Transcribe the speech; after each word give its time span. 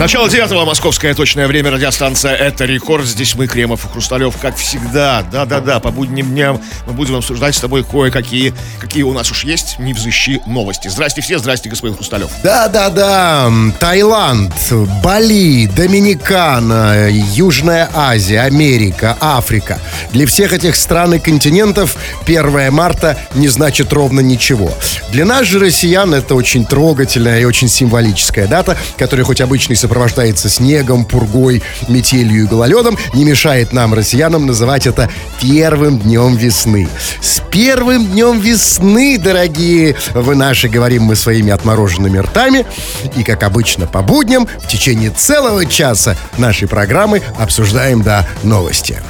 Начало 0.00 0.30
девятого, 0.30 0.64
московское 0.64 1.12
точное 1.12 1.46
время, 1.46 1.70
радиостанция 1.70 2.34
«Это 2.34 2.64
рекорд». 2.64 3.04
Здесь 3.04 3.34
мы, 3.34 3.46
Кремов 3.46 3.84
и 3.84 3.88
Хрусталев, 3.88 4.34
как 4.40 4.56
всегда. 4.56 5.22
Да-да-да, 5.30 5.78
по 5.78 5.90
будним 5.90 6.30
дням 6.30 6.58
мы 6.86 6.94
будем 6.94 7.16
обсуждать 7.16 7.54
с 7.54 7.60
тобой 7.60 7.84
кое-какие, 7.84 8.54
какие 8.80 9.02
у 9.02 9.12
нас 9.12 9.30
уж 9.30 9.44
есть, 9.44 9.78
не 9.78 9.92
взыщи 9.92 10.40
новости. 10.46 10.88
Здрасте 10.88 11.20
все, 11.20 11.38
здрасте, 11.38 11.68
господин 11.68 11.96
Хрусталев. 11.96 12.30
Да-да-да, 12.42 13.52
Таиланд, 13.78 14.54
Бали, 15.04 15.66
Доминикана, 15.66 17.10
Южная 17.10 17.90
Азия, 17.92 18.40
Америка, 18.40 19.18
Африка. 19.20 19.80
Для 20.12 20.26
всех 20.26 20.54
этих 20.54 20.76
стран 20.76 21.12
и 21.12 21.18
континентов 21.18 21.96
1 22.24 22.72
марта 22.72 23.18
не 23.34 23.48
значит 23.48 23.92
ровно 23.92 24.20
ничего. 24.20 24.72
Для 25.10 25.26
нас 25.26 25.46
же, 25.46 25.58
россиян, 25.58 26.14
это 26.14 26.34
очень 26.34 26.64
трогательная 26.64 27.40
и 27.40 27.44
очень 27.44 27.68
символическая 27.68 28.46
дата, 28.46 28.78
которая 28.96 29.26
хоть 29.26 29.42
обычно 29.42 29.74
и 29.74 29.76
сопровождается 29.90 30.48
снегом, 30.48 31.04
пургой, 31.04 31.64
метелью 31.88 32.44
и 32.44 32.46
гололедом, 32.46 32.96
не 33.12 33.24
мешает 33.24 33.72
нам, 33.72 33.92
россиянам, 33.92 34.46
называть 34.46 34.86
это 34.86 35.10
первым 35.40 35.98
днем 35.98 36.36
весны. 36.36 36.88
С 37.20 37.42
первым 37.50 38.06
днем 38.06 38.38
весны, 38.38 39.18
дорогие 39.18 39.96
вы 40.14 40.36
наши, 40.36 40.68
говорим 40.68 41.02
мы 41.02 41.16
своими 41.16 41.50
отмороженными 41.50 42.18
ртами. 42.18 42.66
И, 43.16 43.24
как 43.24 43.42
обычно, 43.42 43.88
по 43.88 44.02
будням 44.02 44.46
в 44.62 44.68
течение 44.68 45.10
целого 45.10 45.66
часа 45.66 46.16
нашей 46.38 46.68
программы 46.68 47.20
обсуждаем, 47.36 48.02
да, 48.02 48.28
новости. 48.44 49.02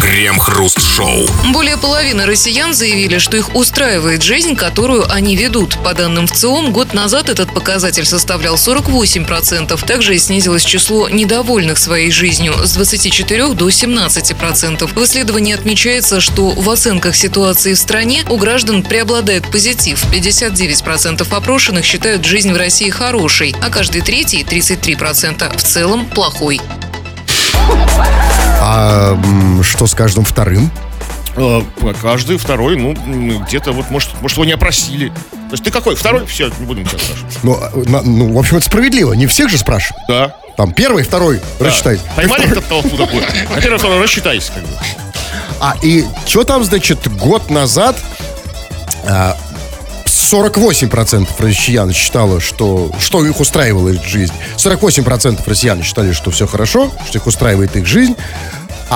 Крем-хруст-шоу. 0.00 1.28
Более 1.52 1.76
половины 1.76 2.26
россиян 2.26 2.74
заявили, 2.74 3.18
что 3.18 3.36
их 3.36 3.54
устраивает 3.54 4.22
жизнь, 4.22 4.56
которую 4.56 5.10
они 5.12 5.36
ведут. 5.36 5.78
По 5.84 5.94
данным 5.94 6.26
ВЦИОМ, 6.26 6.72
год 6.72 6.92
назад 6.92 7.28
этот 7.28 7.54
показатель 7.54 8.04
составлял 8.04 8.56
48%. 8.56 9.86
Также 9.86 10.16
и 10.16 10.18
снизилось 10.24 10.64
число 10.64 11.08
недовольных 11.08 11.78
своей 11.78 12.10
жизнью 12.10 12.54
с 12.64 12.72
24 12.72 13.48
до 13.54 13.68
17%. 13.68 14.94
В 14.94 15.04
исследовании 15.04 15.54
отмечается, 15.54 16.20
что 16.20 16.50
в 16.50 16.68
оценках 16.70 17.14
ситуации 17.14 17.74
в 17.74 17.78
стране 17.78 18.24
у 18.28 18.36
граждан 18.36 18.82
преобладает 18.82 19.46
позитив. 19.50 20.02
59% 20.12 21.26
опрошенных 21.34 21.84
считают 21.84 22.24
жизнь 22.24 22.52
в 22.52 22.56
России 22.56 22.90
хорошей, 22.90 23.54
а 23.62 23.70
каждый 23.70 24.00
третий, 24.00 24.42
33%, 24.42 25.56
в 25.56 25.62
целом 25.62 26.06
плохой. 26.06 26.60
А 28.60 29.18
что 29.62 29.86
с 29.86 29.94
каждым 29.94 30.24
вторым? 30.24 30.70
Э, 31.36 31.62
Каждый 32.00 32.36
второй, 32.38 32.76
ну, 32.76 32.94
где-то 33.46 33.72
вот, 33.72 33.90
может, 33.90 34.10
может, 34.20 34.36
его 34.36 34.44
не 34.44 34.52
опросили. 34.52 35.08
То 35.08 35.52
есть 35.52 35.64
ты 35.64 35.70
какой? 35.70 35.94
Второй? 35.94 36.26
Все, 36.26 36.48
не 36.58 36.66
будем 36.66 36.86
тебя 36.86 36.98
спрашивать. 36.98 37.38
Ну, 37.42 37.54
а, 37.60 37.70
на- 37.88 38.02
ну, 38.02 38.32
в 38.32 38.38
общем, 38.38 38.56
это 38.58 38.66
справедливо. 38.66 39.12
Не 39.14 39.26
всех 39.26 39.50
же 39.50 39.58
спрашивают. 39.58 40.02
Да. 40.08 40.36
Там 40.56 40.72
первый, 40.72 41.02
второй, 41.02 41.40
да. 41.58 41.66
рассчитайте. 41.66 42.02
Поймали 42.14 42.46
кто 42.46 42.60
толпу 42.60 42.96
такую? 42.96 43.22
А 43.54 43.60
первый, 43.60 43.78
второй, 43.78 44.00
рассчитайся. 44.00 44.52
Как 44.52 44.62
бы. 44.62 44.68
А, 45.60 45.76
и 45.82 46.04
что 46.26 46.44
там, 46.44 46.62
значит, 46.64 46.98
год 47.16 47.50
назад 47.50 47.96
а, 49.06 49.36
48% 50.06 51.28
россиян 51.38 51.92
считало, 51.92 52.40
что, 52.40 52.90
что 52.98 53.24
их 53.26 53.40
устраивала 53.40 53.88
их 53.90 54.04
жизнь. 54.04 54.32
48% 54.56 55.40
россиян 55.46 55.82
считали, 55.82 56.12
что 56.12 56.30
все 56.30 56.46
хорошо, 56.46 56.90
что 57.08 57.18
их 57.18 57.26
устраивает 57.26 57.76
их 57.76 57.86
жизнь. 57.86 58.16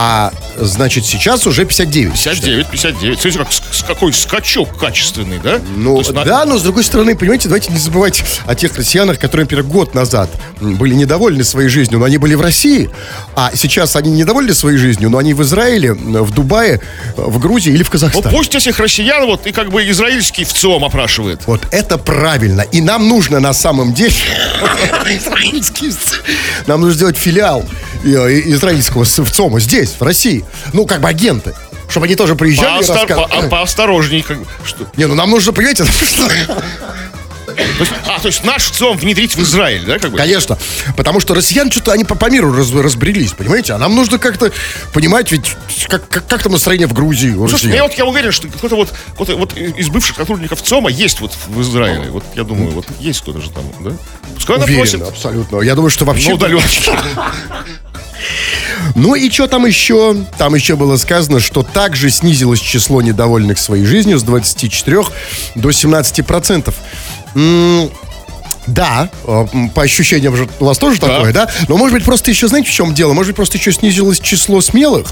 А, 0.00 0.32
значит, 0.56 1.04
сейчас 1.06 1.44
уже 1.48 1.64
59. 1.64 2.12
59, 2.12 2.66
59. 2.68 3.20
Смотрите, 3.20 3.38
как, 3.38 3.48
с- 3.52 3.82
какой 3.82 4.12
скачок 4.12 4.78
качественный, 4.78 5.41
да? 5.42 5.58
Ну, 5.74 5.98
есть 5.98 6.12
на- 6.12 6.24
да, 6.24 6.44
но 6.44 6.56
с 6.56 6.62
другой 6.62 6.84
стороны, 6.84 7.16
понимаете, 7.16 7.48
давайте 7.48 7.72
не 7.72 7.80
забывать 7.80 8.22
о 8.46 8.54
тех 8.54 8.76
россиянах, 8.76 9.19
которые, 9.19 9.44
например, 9.46 9.64
год 9.64 9.94
назад 9.96 10.30
были 10.60 10.94
недовольны 10.94 11.42
своей 11.42 11.69
жизнью, 11.69 11.98
но 11.98 12.04
они 12.04 12.16
были 12.19 12.34
в 12.36 12.41
России, 12.41 12.91
а 13.34 13.50
сейчас 13.56 13.96
они 13.96 14.12
недовольны 14.12 14.54
своей 14.54 14.78
жизнью, 14.78 15.10
но 15.10 15.19
они 15.19 15.34
в 15.34 15.42
Израиле, 15.42 15.94
в 15.94 16.30
Дубае, 16.30 16.80
в 17.16 17.41
Грузии 17.41 17.72
или 17.72 17.82
в 17.82 17.86
Ну, 17.86 17.91
Казахстане. 17.92 18.36
пусть 18.36 18.54
этих 18.54 18.78
россиян 18.78 19.26
вот 19.26 19.48
и 19.48 19.53
как 19.53 19.70
бы 19.72 19.82
израильский 19.91 20.44
ВЦИОМ 20.44 20.84
опрашивает. 20.84 21.41
Вот 21.47 21.62
это 21.72 21.98
правильно. 21.98 22.60
И 22.60 22.80
нам 22.80 23.09
нужно 23.09 23.41
на 23.41 23.53
самом 23.53 23.94
деле... 23.94 24.15
Израильский... 25.10 25.88
Нам 26.66 26.82
нужно 26.82 26.94
сделать 26.94 27.16
филиал 27.16 27.65
э, 28.04 28.09
израильского 28.50 29.04
с- 29.04 29.22
ВЦОМа 29.25 29.59
здесь, 29.88 30.00
в 30.00 30.04
России. 30.04 30.44
Ну, 30.72 30.87
как 30.87 31.00
бы 31.00 31.09
агенты. 31.09 31.54
Чтобы 31.88 32.04
они 32.06 32.16
тоже 32.16 32.34
приезжали 32.37 32.81
и 32.82 32.82
Поостор- 32.84 32.94
рассказывали. 32.97 33.28
по- 33.31 33.47
а, 33.47 33.49
поосторожней. 33.49 34.22
Как 34.22 34.38
бы, 34.38 34.47
что? 34.65 34.87
Не, 34.97 35.06
ну 35.06 35.15
нам 35.15 35.31
нужно, 35.31 35.53
понимаете, 35.53 35.84
То 37.58 37.80
есть, 37.80 37.92
а, 38.06 38.20
то 38.20 38.28
есть 38.28 38.44
наш 38.44 38.64
ВЦИОМ 38.70 38.96
внедрить 38.98 39.34
в 39.34 39.42
Израиль, 39.42 39.84
да, 39.84 39.98
как 39.98 40.12
бы? 40.12 40.16
Конечно. 40.16 40.58
Потому 40.96 41.20
что 41.20 41.34
россиян 41.34 41.70
что-то 41.70 41.92
они 41.92 42.04
по, 42.04 42.14
по 42.14 42.30
миру 42.30 42.52
раз- 42.52 42.72
разбрелись, 42.72 43.32
понимаете? 43.32 43.72
А 43.72 43.78
нам 43.78 43.94
нужно 43.94 44.19
как-то 44.19 44.52
понимать, 44.92 45.32
ведь 45.32 45.56
как, 45.88 46.08
как, 46.08 46.26
как 46.26 46.42
там 46.42 46.52
настроение 46.52 46.86
в 46.86 46.92
Грузии 46.92 47.30
у 47.30 47.48
Слушай, 47.48 47.54
россиян. 47.54 47.76
я 47.76 47.82
вот 47.84 47.94
я 47.94 48.04
уверен, 48.04 48.32
что 48.32 48.48
кто-то 48.48 48.76
вот, 48.76 48.94
кто-то 49.14 49.36
вот 49.36 49.56
из 49.56 49.88
бывших 49.88 50.16
сотрудников 50.16 50.62
ЦОМа 50.62 50.91
есть 50.91 51.20
вот 51.20 51.32
в 51.48 51.60
Израиле. 51.62 52.10
Вот 52.10 52.24
я 52.34 52.44
думаю, 52.44 52.70
вот 52.70 52.86
есть 53.00 53.20
кто-то 53.22 53.41
же 53.41 53.50
там, 53.50 53.64
да? 53.80 53.91
Пускай 54.34 54.56
Уверен, 54.56 54.74
опросит 54.76 55.02
абсолютно. 55.02 55.60
Я 55.60 55.74
думаю, 55.74 55.91
что 55.91 56.04
вообще... 56.04 56.32
удаленке. 56.32 56.92
Ну 58.94 59.14
и 59.14 59.30
что 59.30 59.47
там 59.47 59.66
еще? 59.66 60.16
Там 60.38 60.54
еще 60.54 60.76
было 60.76 60.97
сказано, 60.97 61.41
что 61.41 61.62
также 61.62 62.10
снизилось 62.10 62.60
число 62.60 63.02
недовольных 63.02 63.58
своей 63.58 63.84
жизнью 63.84 64.18
с 64.18 64.22
24 64.22 65.02
до 65.54 65.70
17 65.70 66.26
процентов. 66.26 66.74
Да, 68.66 69.09
м, 69.27 69.71
по 69.71 69.83
ощущениям 69.83 70.37
же 70.37 70.47
у 70.61 70.66
вас 70.66 70.77
тоже 70.78 71.00
такое, 71.00 71.33
да? 71.33 71.49
Но 71.69 71.77
может 71.78 71.94
быть 71.94 72.05
просто 72.05 72.31
еще, 72.31 72.49
знаете, 72.49 72.69
в 72.69 72.72
чем 72.72 72.93
дело? 72.94 73.15
Может 73.15 73.31
быть 73.31 73.37
просто 73.37 73.56
еще 73.56 73.72
снизилось 73.72 74.21
число 74.21 74.61
смелых? 74.61 75.06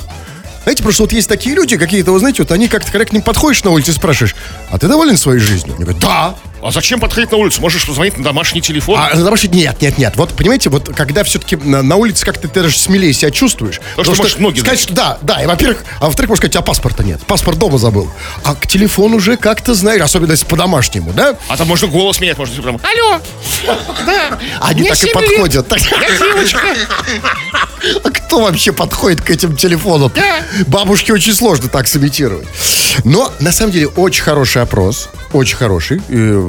Знаете, 0.64 0.82
просто 0.82 1.04
вот 1.04 1.12
есть 1.12 1.28
такие 1.28 1.54
люди 1.54 1.76
какие-то, 1.78 2.10
вы 2.12 2.18
знаете, 2.18 2.42
вот 2.42 2.50
они 2.52 2.66
как-то, 2.68 2.90
когда 2.90 3.04
к 3.06 3.12
ним 3.12 3.22
подходишь 3.22 3.62
на 3.64 3.70
улице 3.70 3.92
и 3.92 3.94
спрашиваешь, 3.94 4.34
а 4.70 4.78
ты 4.78 4.88
доволен 4.88 5.16
своей 5.16 5.38
жизнью? 5.38 5.74
Они 5.76 5.84
говорят, 5.84 6.02
да. 6.02 6.34
А 6.62 6.70
зачем 6.70 7.00
подходить 7.00 7.30
на 7.30 7.38
улицу? 7.38 7.60
Можешь 7.60 7.86
позвонить 7.86 8.16
на 8.18 8.24
домашний 8.24 8.60
телефон. 8.60 8.98
А 8.98 9.14
на 9.14 9.24
домашний- 9.24 9.50
нет, 9.50 9.80
нет, 9.80 9.98
нет. 9.98 10.14
Вот 10.16 10.34
понимаете, 10.34 10.70
вот 10.70 10.90
когда 10.96 11.22
все-таки 11.24 11.56
на, 11.56 11.82
на 11.82 11.96
улице 11.96 12.24
как-то 12.24 12.48
ты 12.48 12.60
даже 12.62 12.76
смелее 12.78 13.12
себя 13.12 13.30
чувствуешь. 13.30 13.80
что 14.02 14.14
можешь 14.14 14.38
ноги 14.38 14.60
сказать, 14.60 14.80
что 14.80 14.94
да, 14.94 15.18
да, 15.22 15.42
и 15.42 15.46
во-первых, 15.46 15.84
а 16.00 16.06
во-вторых, 16.06 16.30
можно 16.30 16.40
сказать, 16.48 16.56
а 16.56 16.62
паспорта 16.62 17.04
нет. 17.04 17.20
Паспорт 17.26 17.58
дома 17.58 17.78
забыл. 17.78 18.10
А 18.44 18.54
к 18.54 18.66
телефону 18.66 19.16
уже 19.16 19.36
как-то 19.36 19.74
знаешь, 19.74 20.00
особенно 20.00 20.32
если 20.32 20.46
по-домашнему, 20.46 21.12
да? 21.12 21.36
А 21.48 21.56
там 21.56 21.68
можно 21.68 21.88
голос 21.88 22.20
менять, 22.20 22.38
можно 22.38 22.62
прям. 22.62 22.80
Алло! 22.82 23.20
Да! 24.06 24.38
Они 24.60 24.88
так 24.88 25.02
и 25.04 25.12
подходят. 25.12 25.72
А 28.02 28.10
кто 28.10 28.40
вообще 28.40 28.72
подходит 28.72 29.20
к 29.20 29.30
этим 29.30 29.56
телефонам? 29.56 30.10
Я. 30.16 30.44
Бабушке 30.66 31.12
очень 31.12 31.34
сложно 31.34 31.68
так 31.68 31.86
сымитировать. 31.86 32.46
Но, 33.04 33.32
на 33.40 33.52
самом 33.52 33.72
деле, 33.72 33.86
очень 33.88 34.22
хороший 34.22 34.62
опрос. 34.62 35.08
Очень 35.32 35.56
хороший. 35.56 36.00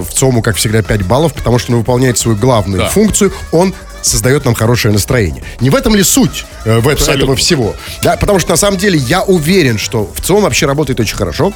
В 0.03 0.13
ЦОМу, 0.13 0.41
как 0.41 0.56
всегда, 0.56 0.81
5 0.81 1.03
баллов, 1.03 1.34
потому 1.34 1.59
что 1.59 1.72
он 1.74 1.80
выполняет 1.80 2.18
свою 2.18 2.38
главную 2.38 2.81
Да. 2.84 2.90
функцию. 2.90 3.31
Он 3.52 3.74
создает 4.02 4.46
нам 4.46 4.53
хорошее 4.53 4.94
настроение. 4.94 5.44
Не 5.59 5.69
в 5.69 5.75
этом 5.75 5.96
ли 5.96 6.03
суть 6.03 6.46
э, 6.66 6.80
в 6.80 6.88
это- 6.88 7.12
этого 7.12 7.35
всего? 7.35 7.75
Да, 8.03 8.16
потому 8.16 8.40
что, 8.40 8.52
на 8.52 8.57
самом 8.57 8.78
деле, 8.78 8.97
я 8.97 9.22
уверен, 9.24 9.78
что 9.78 10.09
в 10.13 10.22
ЦОМ 10.22 10.44
вообще 10.44 10.66
работает 10.66 11.00
очень 11.00 11.16
хорошо. 11.18 11.52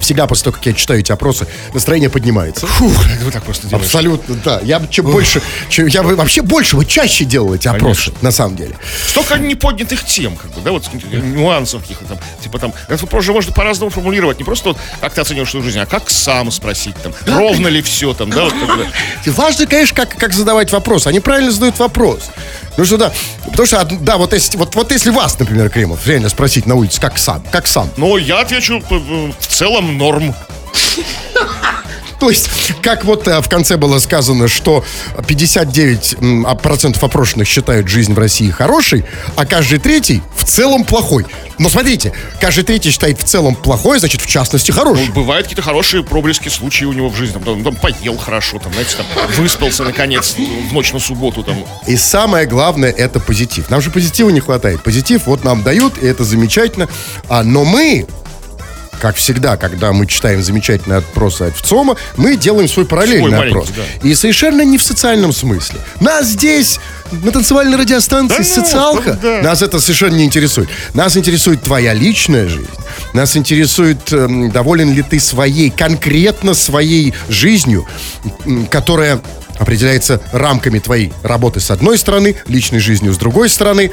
Всегда 0.00 0.26
после 0.26 0.44
того, 0.44 0.56
как 0.56 0.66
я 0.66 0.72
читаю 0.72 1.00
эти 1.00 1.12
опросы, 1.12 1.46
настроение 1.72 2.10
поднимается. 2.10 2.66
Фух, 2.66 2.92
вы 3.22 3.30
так 3.30 3.42
просто 3.42 3.68
делаете. 3.68 3.86
Абсолютно, 3.86 4.34
да. 4.44 4.60
Я 4.62 4.78
бы 4.78 4.88
чем 4.88 5.06
больше, 5.06 5.40
чем, 5.68 5.86
я 5.86 6.02
бы 6.02 6.14
вообще 6.16 6.42
больше, 6.42 6.76
бы 6.76 6.84
чаще 6.84 7.24
делал 7.24 7.54
эти 7.54 7.68
опросы, 7.68 8.12
на 8.20 8.30
самом 8.30 8.56
деле. 8.56 8.76
Столько 9.06 9.38
неподнятых 9.38 10.04
тем, 10.04 10.36
как 10.36 10.52
бы, 10.52 10.60
да, 10.60 10.72
вот 10.72 10.88
нюансов 10.92 11.82
каких-то 11.82 12.04
там, 12.04 12.18
типа 12.42 12.58
там, 12.58 12.74
этот 12.88 13.02
вопрос 13.02 13.24
же 13.24 13.32
можно 13.32 13.52
по-разному 13.52 13.90
формулировать, 13.90 14.38
не 14.38 14.44
просто 14.44 14.70
вот, 14.70 14.78
как 15.00 15.14
ты 15.14 15.20
оцениваешь 15.20 15.50
свою 15.50 15.64
жизнь, 15.64 15.78
а 15.78 15.86
как 15.86 16.10
сам 16.10 16.50
спросить 16.50 16.96
там, 17.02 17.12
ровно 17.26 17.68
ли 17.68 17.80
все 17.82 18.12
там, 18.14 18.30
да, 18.30 18.44
вот 18.44 18.52
как 18.52 18.76
бы. 18.76 18.86
И 19.24 19.30
Важно, 19.30 19.66
конечно, 19.66 19.96
как, 19.96 20.16
как 20.16 20.32
задавать 20.32 20.72
вопрос. 20.72 21.06
Они 21.06 21.20
правильно 21.20 21.50
задают 21.50 21.78
вопрос. 21.78 22.30
Ну 22.76 22.84
что 22.84 22.96
да, 22.96 23.12
потому 23.46 23.66
что, 23.66 23.80
од- 23.80 24.02
да, 24.04 24.16
вот 24.16 24.32
если, 24.32 24.56
вот, 24.58 24.74
вот 24.74 24.90
если 24.90 25.10
вас, 25.10 25.38
например, 25.38 25.70
Кремов, 25.70 26.06
реально 26.06 26.28
спросить 26.28 26.66
на 26.66 26.74
улице, 26.74 27.00
как 27.00 27.18
сам, 27.18 27.42
как 27.52 27.66
сам. 27.66 27.88
Но 27.96 28.18
я 28.18 28.40
отвечу, 28.40 28.82
в 28.88 29.46
целом 29.46 29.96
норм. 29.96 30.34
То 32.20 32.30
есть, 32.30 32.48
как 32.82 33.04
вот 33.04 33.28
э, 33.28 33.40
в 33.40 33.48
конце 33.48 33.76
было 33.76 33.98
сказано, 33.98 34.48
что 34.48 34.84
59% 35.16 36.16
м, 36.20 36.46
а, 36.46 36.50
опрошенных 36.50 37.46
считают 37.46 37.88
жизнь 37.88 38.14
в 38.14 38.18
России 38.18 38.50
хорошей, 38.50 39.04
а 39.36 39.46
каждый 39.46 39.78
третий 39.78 40.22
в 40.36 40.44
целом 40.44 40.84
плохой. 40.84 41.26
Но 41.58 41.68
смотрите, 41.68 42.12
каждый 42.40 42.64
третий 42.64 42.90
считает 42.90 43.20
в 43.20 43.24
целом 43.24 43.54
плохой, 43.54 43.98
значит, 43.98 44.20
в 44.20 44.26
частности, 44.26 44.70
хороший. 44.70 45.08
Бывают 45.10 45.46
какие-то 45.46 45.62
хорошие 45.62 46.02
проблески 46.02 46.48
случаи 46.48 46.84
у 46.84 46.92
него 46.92 47.08
в 47.08 47.16
жизни, 47.16 47.34
там, 47.34 47.44
там, 47.44 47.64
там 47.64 47.76
поел 47.76 48.16
хорошо, 48.16 48.58
там, 48.58 48.72
знаете, 48.72 48.96
там, 48.96 49.06
выспался 49.38 49.84
наконец 49.84 50.34
в 50.36 50.72
ночь 50.72 50.92
на 50.92 50.98
субботу, 50.98 51.42
там. 51.42 51.64
И 51.86 51.96
самое 51.96 52.46
главное 52.46 52.90
это 52.90 53.20
позитив. 53.20 53.70
Нам 53.70 53.80
же 53.80 53.90
позитива 53.90 54.30
не 54.30 54.40
хватает. 54.40 54.82
Позитив 54.82 55.26
вот 55.26 55.44
нам 55.44 55.62
дают, 55.62 56.02
и 56.02 56.06
это 56.06 56.24
замечательно. 56.24 56.88
А, 57.28 57.42
но 57.42 57.64
мы, 57.64 58.06
как 59.00 59.16
всегда, 59.16 59.56
когда 59.56 59.92
мы 59.92 60.06
читаем 60.06 60.42
замечательные 60.42 60.98
опросы 60.98 61.42
от 61.42 61.56
ВЦИОМа, 61.56 61.96
мы 62.16 62.36
делаем 62.36 62.68
свой 62.68 62.86
параллельный 62.86 63.30
Свой 63.30 63.48
опрос. 63.48 63.70
маленький, 63.70 64.08
И 64.08 64.14
совершенно 64.14 64.62
не 64.62 64.78
в 64.78 64.82
социальном 64.82 65.32
смысле. 65.32 65.78
Нас 66.00 66.28
здесь, 66.28 66.80
на 67.10 67.30
танцевальной 67.32 67.76
радиостанции 67.76 68.42
Да 68.42 68.44
ну, 68.48 68.62
«Социалка», 68.62 69.18
да. 69.22 69.42
нас 69.42 69.62
это 69.62 69.80
совершенно 69.80 70.16
не 70.16 70.24
интересует. 70.24 70.68
Нас 70.94 71.16
интересует 71.16 71.62
твоя 71.62 71.94
личная 71.94 72.48
жизнь. 72.48 72.68
Нас 73.12 73.36
интересует, 73.36 74.12
эм, 74.12 74.50
доволен 74.50 74.92
ли 74.92 75.02
ты 75.02 75.20
своей, 75.20 75.70
конкретно 75.70 76.54
своей 76.54 77.14
жизнью, 77.28 77.86
которая 78.70 79.20
определяется 79.58 80.20
рамками 80.32 80.78
твоей 80.78 81.12
работы 81.22 81.60
с 81.60 81.70
одной 81.70 81.98
стороны, 81.98 82.36
личной 82.48 82.80
жизнью 82.80 83.12
с 83.12 83.18
другой 83.18 83.48
стороны, 83.48 83.92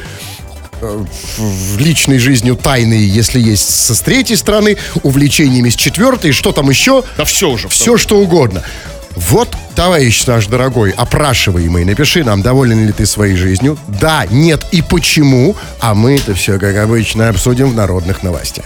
в 0.82 1.78
личной 1.78 2.20
жизнью 2.20 2.56
тайной, 2.56 3.02
если 3.02 3.40
есть 3.40 3.70
со 3.70 3.96
с 3.96 4.02
третьей 4.02 4.36
стороны, 4.36 4.78
увлечениями 5.04 5.70
с 5.70 5.76
четвертой, 5.76 6.32
что 6.32 6.52
там 6.52 6.70
еще? 6.70 7.04
Да 7.18 7.26
все 7.26 7.50
уже. 7.50 7.70
Все, 7.70 7.98
что 7.98 8.18
угодно. 8.18 8.64
Вот, 9.16 9.50
товарищ 9.76 10.26
наш 10.26 10.48
дорогой, 10.48 10.92
опрашиваемый, 10.92 11.86
напиши 11.86 12.24
нам, 12.24 12.42
доволен 12.42 12.86
ли 12.86 12.92
ты 12.92 13.06
своей 13.06 13.36
жизнью. 13.36 13.78
Да, 13.88 14.26
нет 14.30 14.66
и 14.72 14.82
почему. 14.82 15.56
А 15.80 15.94
мы 15.94 16.18
это 16.18 16.34
все, 16.34 16.60
как 16.60 16.76
обычно, 16.78 17.30
обсудим 17.30 17.70
в 17.72 17.76
народных 17.76 18.24
новостях. 18.24 18.66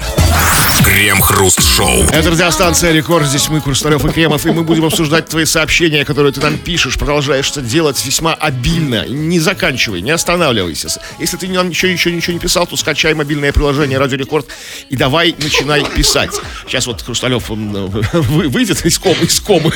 Крем-хруст-шоу. 0.84 2.04
Это 2.12 2.32
радиостанция 2.32 2.92
«Рекорд». 2.92 3.26
Здесь 3.28 3.48
мы, 3.50 3.62
Хрусталев 3.62 4.04
и 4.06 4.10
Кремов, 4.10 4.46
и 4.46 4.52
мы 4.52 4.64
будем 4.64 4.86
обсуждать 4.86 5.28
твои 5.28 5.46
сообщения, 5.46 6.04
которые 6.04 6.34
ты 6.34 6.42
там 6.42 6.58
пишешь, 6.58 6.98
продолжаешь 6.98 7.50
это 7.52 7.62
делать 7.62 8.04
весьма 8.06 8.34
обильно. 8.34 9.08
Не 9.08 9.40
заканчивай, 9.40 10.02
не 10.02 10.12
останавливайся. 10.12 10.90
Если 11.20 11.38
ты 11.38 11.48
нам 11.48 11.70
ничего, 11.70 11.92
ничего, 11.92 12.14
ничего 12.14 12.34
не 12.34 12.40
писал, 12.40 12.68
то 12.68 12.76
скачай 12.76 13.14
мобильное 13.14 13.54
приложение 13.54 13.98
«Радио 13.98 14.18
Рекорд» 14.18 14.48
и 14.90 14.96
давай 14.98 15.34
начинай 15.38 15.84
писать. 15.86 16.32
Сейчас 16.68 16.88
вот 16.88 17.02
Хрусталев 17.02 17.50
он, 17.50 17.76
э, 17.76 17.88
вы- 18.14 18.50
выйдет 18.50 18.86
из 18.86 19.00
комы, 19.00 19.24
из 19.24 19.40
комы. 19.40 19.72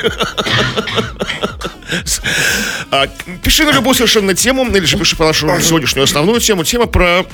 А, 2.92 3.07
Пиши 3.44 3.66
на 3.66 3.71
любую 3.71 3.95
совершенно 3.95 4.33
тему, 4.33 4.66
или 4.66 4.86
же 4.86 4.98
пиши 4.98 5.16
про 5.16 5.27
нашу 5.27 5.48
сегодняшнюю 5.62 6.04
основную 6.04 6.39
тему. 6.39 6.63
Тема 6.63 6.86
про 6.86 7.25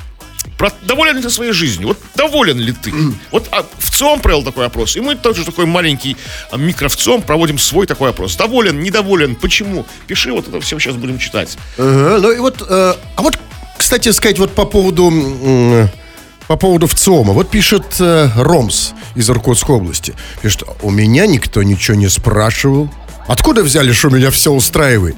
про 0.58 0.72
доволен 0.84 1.18
ли 1.18 1.22
ты 1.22 1.30
своей 1.30 1.52
жизнью? 1.52 1.90
Вот 1.90 1.98
доволен 2.16 2.58
ли 2.58 2.72
ты? 2.72 2.94
Вот 3.32 3.48
а, 3.52 3.66
ВЦИОМ 3.80 4.22
провел 4.22 4.44
такой 4.44 4.66
опрос, 4.66 4.96
и 4.96 5.02
мы 5.02 5.16
тоже 5.16 5.44
такой 5.44 5.66
маленький 5.66 6.16
а, 6.52 6.58
микровцом 6.58 7.22
проводим 7.22 7.58
свой 7.58 7.88
такой 7.88 8.12
опрос. 8.12 8.36
Доволен, 8.36 8.80
недоволен, 8.82 9.36
почему? 9.36 9.86
Пиши, 10.08 10.32
вот 10.32 10.48
это 10.48 10.62
все 10.62 10.80
сейчас 10.80 10.96
будем 10.96 11.20
читать. 11.20 11.58
Ага, 11.78 12.20
ну 12.22 12.32
и 12.32 12.40
вот, 12.40 12.62
э, 12.68 12.94
а 13.16 13.22
вот, 13.22 13.38
кстати 13.78 14.12
сказать, 14.12 14.40
вот 14.40 14.54
по 14.54 14.66
поводу, 14.66 15.08
м, 15.10 15.90
по 16.48 16.56
поводу 16.56 16.88
ВЦИОМа. 16.88 17.34
Вот 17.34 17.50
пишет 17.50 17.86
э, 18.00 18.30
Ромс 18.36 18.92
из 19.16 19.30
Иркутской 19.30 19.76
области. 19.76 20.14
Пишет, 20.42 20.64
у 20.84 20.92
меня 20.92 21.26
никто 21.28 21.64
ничего 21.64 21.98
не 21.98 22.08
спрашивал. 22.08 22.90
Откуда 23.28 23.64
взяли, 23.64 23.92
что 23.92 24.10
меня 24.10 24.32
все 24.32 24.52
устраивает? 24.52 25.16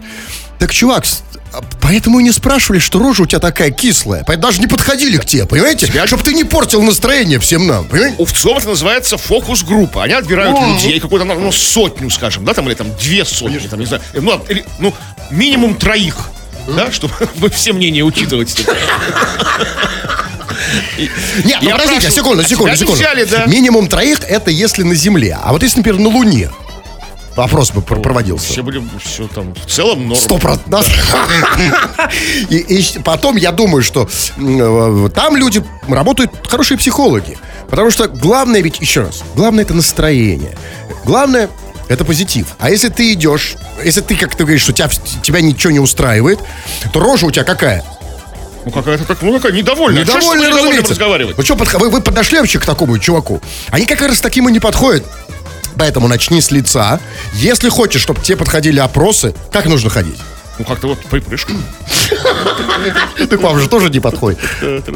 Так, 0.59 0.71
чувак, 0.73 1.05
а 1.53 1.61
поэтому 1.81 2.19
и 2.19 2.23
не 2.23 2.31
спрашивали, 2.31 2.79
что 2.79 2.99
рожа 2.99 3.23
у 3.23 3.25
тебя 3.25 3.39
такая 3.39 3.71
кислая. 3.71 4.23
Поэтому 4.25 4.47
даже 4.47 4.59
не 4.59 4.67
подходили 4.67 5.17
к 5.17 5.25
тебе, 5.25 5.45
понимаете? 5.45 5.87
Чтобы 6.05 6.23
ты 6.23 6.33
не 6.33 6.43
портил 6.43 6.81
настроение 6.81 7.39
всем 7.39 7.67
нам, 7.67 7.85
понимаете? 7.85 8.15
У 8.17 8.25
ВЦИОМ 8.25 8.57
это 8.57 8.69
называется 8.69 9.17
фокус-группа. 9.17 10.03
Они 10.03 10.13
отбирают 10.13 10.57
людей, 10.59 10.99
какую-то, 10.99 11.25
ну, 11.25 11.39
ну, 11.39 11.51
сотню, 11.51 12.09
скажем, 12.09 12.45
да, 12.45 12.53
там, 12.53 12.67
или 12.67 12.75
там 12.75 12.87
две 13.01 13.23
сотни, 13.25 13.59
там, 13.59 13.79
не 13.79 13.85
знаю, 13.85 14.01
ну, 14.13 14.43
или, 14.49 14.65
ну, 14.79 14.93
минимум 15.31 15.75
троих, 15.75 16.29
да, 16.67 16.91
чтобы 16.91 17.13
все 17.51 17.73
мнения 17.73 18.03
учитывать. 18.03 18.65
Нет, 21.43 21.59
ну 21.61 21.69
подождите, 21.71 22.11
секунду, 22.11 22.43
секунду, 22.43 22.75
тебя 22.75 23.15
секунду. 23.25 23.49
Минимум 23.49 23.87
троих 23.87 24.21
это 24.27 24.51
если 24.51 24.83
на 24.83 24.95
Земле. 24.95 25.37
А 25.41 25.53
вот 25.53 25.63
если, 25.63 25.77
например, 25.77 25.99
на 25.99 26.09
Луне. 26.09 26.49
Вопрос 27.37 27.69
бы 27.69 27.83
пр- 27.83 28.01
проводился. 28.01 28.51
Все 28.51 28.63
были, 28.63 28.81
все 28.99 29.27
там, 29.27 29.53
в 29.53 29.67
целом 29.67 30.07
норм. 30.07 30.19
Сто 30.19 30.39
процентов. 30.39 30.87
И, 32.49 32.83
потом 33.05 33.35
я 33.35 33.51
думаю, 33.51 33.83
что 33.83 34.09
э, 34.37 35.09
там 35.13 35.37
люди 35.37 35.63
работают 35.87 36.31
хорошие 36.47 36.79
психологи. 36.79 37.37
Потому 37.69 37.91
что 37.91 38.07
главное 38.07 38.61
ведь, 38.61 38.79
еще 38.81 39.01
раз, 39.01 39.23
главное 39.35 39.63
это 39.63 39.75
настроение. 39.75 40.57
Главное 41.05 41.49
это 41.87 42.03
позитив. 42.05 42.47
А 42.57 42.71
если 42.71 42.89
ты 42.89 43.13
идешь, 43.13 43.55
если 43.83 44.01
ты, 44.01 44.15
как 44.15 44.35
ты 44.35 44.43
говоришь, 44.43 44.63
что 44.63 44.73
тебя, 44.73 44.89
тебя 45.21 45.39
ничего 45.39 45.71
не 45.71 45.79
устраивает, 45.79 46.39
то 46.91 46.99
рожа 46.99 47.27
у 47.27 47.31
тебя 47.31 47.43
какая? 47.43 47.85
Ну, 48.65 48.71
какая-то 48.71 49.05
так, 49.05 49.21
ну, 49.21 49.33
какая 49.33 49.51
недовольная. 49.51 50.03
Вы 50.03 50.11
недовольны 50.11 50.49
разумеется. 50.49 50.91
разговаривать? 50.91 51.37
Ну 51.37 51.43
что, 51.43 51.53
вы, 51.53 51.89
вы 51.89 52.01
подошли 52.01 52.39
вообще 52.39 52.59
к 52.59 52.65
такому 52.65 52.97
чуваку? 52.97 53.41
Они 53.69 53.85
как 53.85 54.01
раз 54.01 54.19
таким 54.21 54.49
и 54.49 54.51
не 54.51 54.59
подходят. 54.59 55.05
Поэтому 55.77 56.07
начни 56.07 56.41
с 56.41 56.51
лица. 56.51 56.99
Если 57.33 57.69
хочешь, 57.69 58.01
чтобы 58.01 58.21
тебе 58.21 58.37
подходили 58.37 58.79
опросы, 58.79 59.33
как 59.51 59.65
нужно 59.65 59.89
ходить? 59.89 60.17
Ну, 60.59 60.65
как-то 60.65 60.87
вот 60.87 60.99
припрыжку. 61.05 61.51
Так 63.29 63.41
вам 63.41 63.59
же 63.59 63.69
тоже 63.69 63.89
не 63.91 63.99
подходит. 63.99 64.39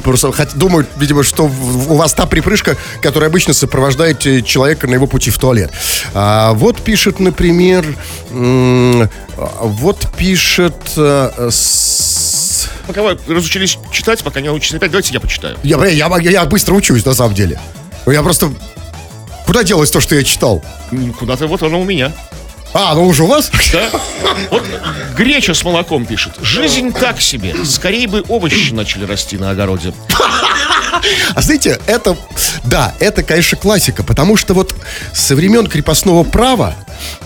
Просто 0.03 0.33
думают, 0.55 0.87
видимо, 0.97 1.23
что 1.23 1.43
у 1.45 1.95
вас 1.95 2.13
та 2.13 2.25
припрыжка, 2.25 2.77
которая 3.01 3.29
обычно 3.29 3.53
сопровождает 3.53 4.25
э, 4.25 4.41
человека 4.41 4.87
на 4.87 4.95
его 4.95 5.05
пути 5.05 5.29
в 5.29 5.37
туалет. 5.37 5.71
А, 6.15 6.53
вот 6.53 6.81
пишет, 6.81 7.19
например, 7.19 7.85
а, 8.33 9.07
вот 9.61 10.07
пишет... 10.17 10.75
э, 10.97 11.49
с- 11.51 12.67
Пока 12.87 13.03
вы 13.03 13.17
разучились 13.27 13.77
читать, 13.91 14.23
пока 14.23 14.41
не 14.41 14.47
научились 14.47 14.75
опять, 14.77 14.89
давайте 14.91 15.13
я 15.13 15.19
почитаю. 15.19 15.57
Я, 15.63 15.77
я, 15.85 16.07
я- 16.17 16.31
я 16.31 16.45
быстро 16.45 16.73
учусь, 16.73 17.05
на 17.05 17.13
самом 17.13 17.35
деле. 17.35 17.59
Я 18.07 18.23
просто... 18.23 18.51
Куда 19.51 19.65
делось 19.65 19.91
то, 19.91 19.99
что 19.99 20.15
я 20.15 20.23
читал? 20.23 20.63
Куда-то 21.19 21.45
вот 21.45 21.61
оно 21.61 21.81
у 21.81 21.83
меня. 21.83 22.13
А, 22.73 22.95
ну 22.95 23.05
уже 23.05 23.23
у 23.23 23.27
вас? 23.27 23.51
Да? 23.73 23.89
Вот 24.49 24.63
Греча 25.17 25.53
с 25.53 25.65
молоком 25.65 26.05
пишет. 26.05 26.35
Жизнь 26.41 26.93
так 26.93 27.19
себе. 27.19 27.53
Скорее 27.65 28.07
бы 28.07 28.23
овощи 28.29 28.71
начали 28.71 29.03
расти 29.03 29.37
на 29.37 29.49
огороде. 29.49 29.93
А 31.35 31.41
знаете, 31.41 31.81
это, 31.85 32.15
да, 32.63 32.93
это, 33.01 33.23
конечно, 33.23 33.57
классика, 33.57 34.03
потому 34.03 34.37
что 34.37 34.53
вот 34.53 34.73
со 35.11 35.35
времен 35.35 35.67
крепостного 35.67 36.23
права 36.23 36.73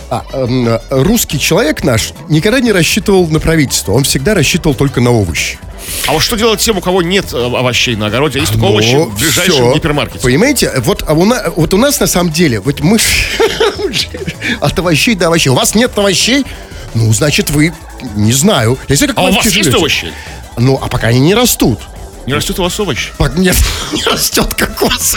а, 0.09 0.25
эм, 0.33 0.79
русский 0.89 1.39
человек 1.39 1.83
наш 1.83 2.11
никогда 2.27 2.59
не 2.59 2.71
рассчитывал 2.71 3.27
на 3.27 3.39
правительство, 3.39 3.91
он 3.91 4.03
всегда 4.03 4.33
рассчитывал 4.33 4.73
только 4.73 4.99
на 4.99 5.11
овощи. 5.11 5.59
А 6.07 6.11
вот 6.11 6.21
что 6.21 6.35
делать 6.35 6.59
тем, 6.59 6.77
у 6.77 6.81
кого 6.81 7.01
нет 7.01 7.33
э, 7.33 7.37
овощей 7.37 7.95
на 7.95 8.07
огороде? 8.07 8.37
а 8.39 8.41
Есть 8.41 8.53
только 8.53 8.65
Ну, 8.67 8.73
овощи 8.73 8.95
в 8.95 9.17
ближайшем 9.19 9.53
всё. 9.55 9.73
гипермаркете. 9.73 10.19
Понимаете, 10.23 10.71
вот, 10.77 11.03
а 11.07 11.13
у 11.13 11.25
на- 11.25 11.49
вот 11.55 11.73
у 11.73 11.77
нас 11.77 11.99
на 11.99 12.07
самом 12.07 12.31
деле, 12.31 12.59
вот 12.59 12.79
мы 12.81 12.99
от 14.61 14.79
овощей 14.79 15.15
до 15.15 15.27
овощей. 15.27 15.49
У 15.51 15.55
вас 15.55 15.75
нет 15.75 15.97
овощей? 15.97 16.45
Ну, 16.93 17.11
значит, 17.13 17.49
вы, 17.49 17.73
не 18.15 18.33
знаю. 18.33 18.77
Знаю, 18.87 19.07
как 19.09 19.17
А 19.17 19.21
у 19.21 19.25
вас 19.25 19.35
вообще 19.35 19.49
есть 19.49 19.63
живете. 19.65 19.77
овощи? 19.77 20.13
Ну, 20.57 20.79
а 20.81 20.87
пока 20.87 21.07
они 21.07 21.19
не 21.19 21.35
растут. 21.35 21.79
Не 22.25 22.33
растет 22.33 22.57
у 22.59 22.63
вас 22.63 22.79
овощи? 22.79 23.11
Пок- 23.17 23.37
Нет, 23.37 23.55
не 23.91 24.03
растет 24.03 24.53
кокос. 24.55 25.15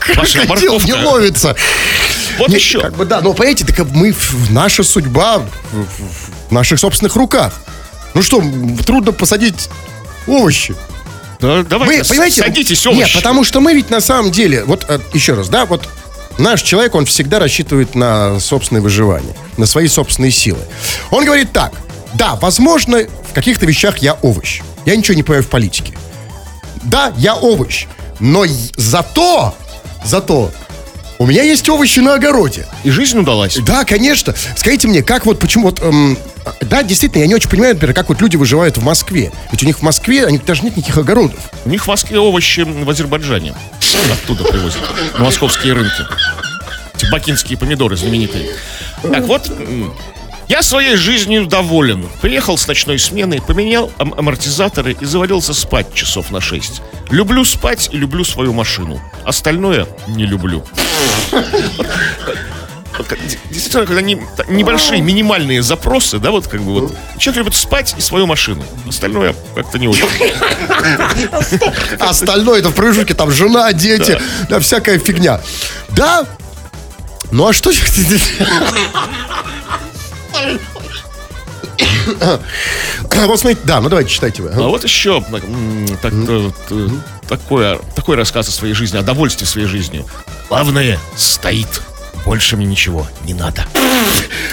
Крокодил 0.00 0.78
не 0.80 0.92
ловится. 0.92 1.54
Вот 2.38 2.48
Не, 2.48 2.56
еще. 2.56 2.80
Как 2.80 2.96
бы, 2.96 3.04
да, 3.04 3.20
но 3.20 3.32
понимаете, 3.32 3.64
так 3.64 3.86
мы, 3.90 4.14
наша 4.50 4.82
судьба 4.82 5.42
в 6.48 6.52
наших 6.52 6.78
собственных 6.80 7.14
руках. 7.16 7.54
Ну 8.14 8.22
что, 8.22 8.42
трудно 8.86 9.12
посадить 9.12 9.68
овощи. 10.26 10.74
Да, 11.40 11.62
давайте, 11.62 12.02
Мы, 12.02 12.08
понимаете? 12.08 12.42
садитесь 12.42 12.86
овощи. 12.86 13.00
Нет, 13.00 13.12
потому 13.14 13.44
что 13.44 13.60
мы 13.60 13.74
ведь 13.74 13.90
на 13.90 14.00
самом 14.00 14.30
деле, 14.30 14.64
вот 14.64 14.86
э, 14.88 15.00
еще 15.12 15.34
раз, 15.34 15.48
да, 15.48 15.66
вот 15.66 15.88
наш 16.38 16.62
человек, 16.62 16.94
он 16.94 17.04
всегда 17.06 17.38
рассчитывает 17.38 17.94
на 17.94 18.38
собственное 18.38 18.80
выживание, 18.80 19.34
на 19.56 19.66
свои 19.66 19.88
собственные 19.88 20.30
силы. 20.30 20.60
Он 21.10 21.24
говорит 21.24 21.52
так, 21.52 21.72
да, 22.14 22.36
возможно, 22.36 23.06
в 23.28 23.32
каких-то 23.34 23.66
вещах 23.66 23.98
я 23.98 24.14
овощ. 24.14 24.60
Я 24.84 24.94
ничего 24.94 25.14
не 25.14 25.22
понимаю 25.22 25.42
в 25.42 25.48
политике. 25.48 25.94
Да, 26.84 27.12
я 27.16 27.34
овощ. 27.34 27.86
Но 28.20 28.44
зато, 28.76 29.54
зато 30.04 30.52
у 31.18 31.26
меня 31.26 31.42
есть 31.42 31.68
овощи 31.68 32.00
на 32.00 32.14
огороде. 32.14 32.66
И 32.84 32.90
жизнь 32.90 33.18
удалась. 33.18 33.56
Да, 33.64 33.84
конечно. 33.84 34.34
Скажите 34.56 34.88
мне, 34.88 35.02
как 35.02 35.26
вот, 35.26 35.38
почему 35.38 35.66
вот... 35.68 35.80
эм, 35.80 36.18
да, 36.60 36.82
действительно, 36.82 37.22
я 37.22 37.26
не 37.28 37.34
очень 37.34 37.48
понимаю, 37.50 37.74
например, 37.74 37.94
как 37.94 38.08
вот 38.08 38.20
люди 38.20 38.36
выживают 38.36 38.76
в 38.76 38.82
Москве. 38.82 39.32
Ведь 39.50 39.62
у 39.62 39.66
них 39.66 39.78
в 39.78 39.82
Москве, 39.82 40.26
у 40.26 40.30
них 40.30 40.44
даже 40.44 40.62
нет 40.62 40.76
никаких 40.76 40.98
огородов. 40.98 41.38
У 41.64 41.68
них 41.68 41.84
в 41.84 41.88
Москве 41.88 42.18
овощи 42.18 42.60
в 42.60 42.88
Азербайджане. 42.88 43.54
Оттуда 44.12 44.44
привозят. 44.44 44.80
На 45.18 45.24
московские 45.24 45.74
рынки. 45.74 46.02
Эти 46.94 47.10
бакинские 47.10 47.58
помидоры 47.58 47.96
знаменитые. 47.96 48.50
Так 49.02 49.24
вот, 49.24 49.50
я 50.48 50.62
своей 50.62 50.96
жизнью 50.96 51.46
доволен. 51.46 52.06
Приехал 52.20 52.58
с 52.58 52.66
ночной 52.66 52.98
смены, 52.98 53.40
поменял 53.40 53.90
ам- 53.98 54.14
амортизаторы 54.16 54.96
и 55.00 55.04
завалился 55.04 55.54
спать 55.54 55.94
часов 55.94 56.30
на 56.30 56.40
6. 56.40 56.82
Люблю 57.10 57.44
спать 57.44 57.88
и 57.92 57.96
люблю 57.96 58.24
свою 58.24 58.52
машину. 58.52 59.00
Остальное 59.24 59.86
не 60.08 60.26
люблю. 60.26 60.64
Вот 62.98 63.08
действительно, 63.50 63.86
когда 63.86 64.02
не- 64.02 64.20
небольшие, 64.48 65.00
минимальные 65.00 65.62
запросы, 65.62 66.18
да, 66.18 66.30
вот 66.30 66.46
как 66.46 66.60
бы 66.62 66.80
вот. 66.80 66.96
Человек 67.18 67.44
любит 67.44 67.54
спать 67.54 67.94
и 67.96 68.00
свою 68.00 68.26
машину. 68.26 68.64
Остальное 68.88 69.34
как-то 69.54 69.78
не 69.78 69.88
очень. 69.88 70.06
А 71.98 72.10
остальное 72.10 72.60
это 72.60 72.70
в 72.70 72.74
промежутке, 72.74 73.14
там 73.14 73.30
жена, 73.30 73.72
дети, 73.72 74.20
да, 74.48 74.60
всякая 74.60 74.98
фигня. 74.98 75.40
Да, 75.90 76.26
ну 77.30 77.46
а 77.46 77.52
что... 77.52 77.70
Вот 83.10 83.40
смотрите, 83.40 83.60
да, 83.64 83.80
ну 83.80 83.88
давайте 83.88 84.10
читайте 84.10 84.42
вы. 84.42 84.50
А 84.50 84.68
вот 84.68 84.84
еще 84.84 85.22
так, 86.02 86.12
э, 86.12 86.50
э, 86.70 86.88
такое, 87.28 87.78
такой 87.94 88.16
рассказ 88.16 88.48
о 88.48 88.50
своей 88.50 88.74
жизни, 88.74 88.98
о 88.98 89.02
довольстве 89.02 89.46
своей 89.46 89.66
жизнью. 89.66 90.04
Главное, 90.48 90.98
стоит. 91.16 91.82
Больше 92.24 92.56
мне 92.56 92.66
ничего 92.66 93.06
не 93.24 93.34
надо. 93.34 93.64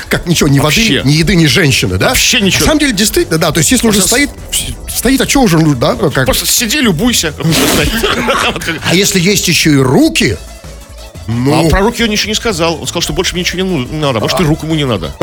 Как 0.10 0.26
ничего, 0.26 0.50
ни 0.50 0.60
Вообще. 0.60 1.00
воды, 1.00 1.10
ни 1.10 1.14
еды, 1.14 1.36
ни 1.36 1.46
женщины, 1.46 1.98
да? 1.98 2.10
Вообще 2.10 2.42
ничего. 2.42 2.62
На 2.62 2.66
самом 2.66 2.80
деле, 2.80 2.94
действительно, 2.94 3.38
да, 3.38 3.52
то 3.52 3.60
есть 3.60 3.72
если 3.72 3.88
уже 3.88 4.00
Просто 4.00 4.16
стоит, 4.16 4.30
стоит, 4.88 5.22
а 5.22 5.28
что 5.30 5.42
уже, 5.42 5.60
ну, 5.60 5.76
да, 5.76 5.96
как... 5.96 6.26
Просто 6.26 6.48
сиди, 6.48 6.82
любуйся. 6.82 7.34
А 8.86 8.96
если 8.96 9.20
есть 9.20 9.48
еще 9.48 9.72
и 9.72 9.78
руки, 9.78 10.38
ну, 11.30 11.68
А 11.68 11.70
про 11.70 11.82
руки 11.82 12.04
он 12.04 12.10
ничего 12.10 12.30
не 12.30 12.36
сказал. 12.36 12.82
Он 12.82 12.88
сказал, 12.88 13.02
что 13.02 13.14
больше 13.14 13.34
мне 13.34 13.42
ничего 13.42 13.62
не 13.62 13.98
надо. 13.98 14.20
Может, 14.20 14.40
и 14.40 14.44
руку 14.44 14.66
ему 14.66 14.76
не 14.76 14.86
надо. 14.86 15.14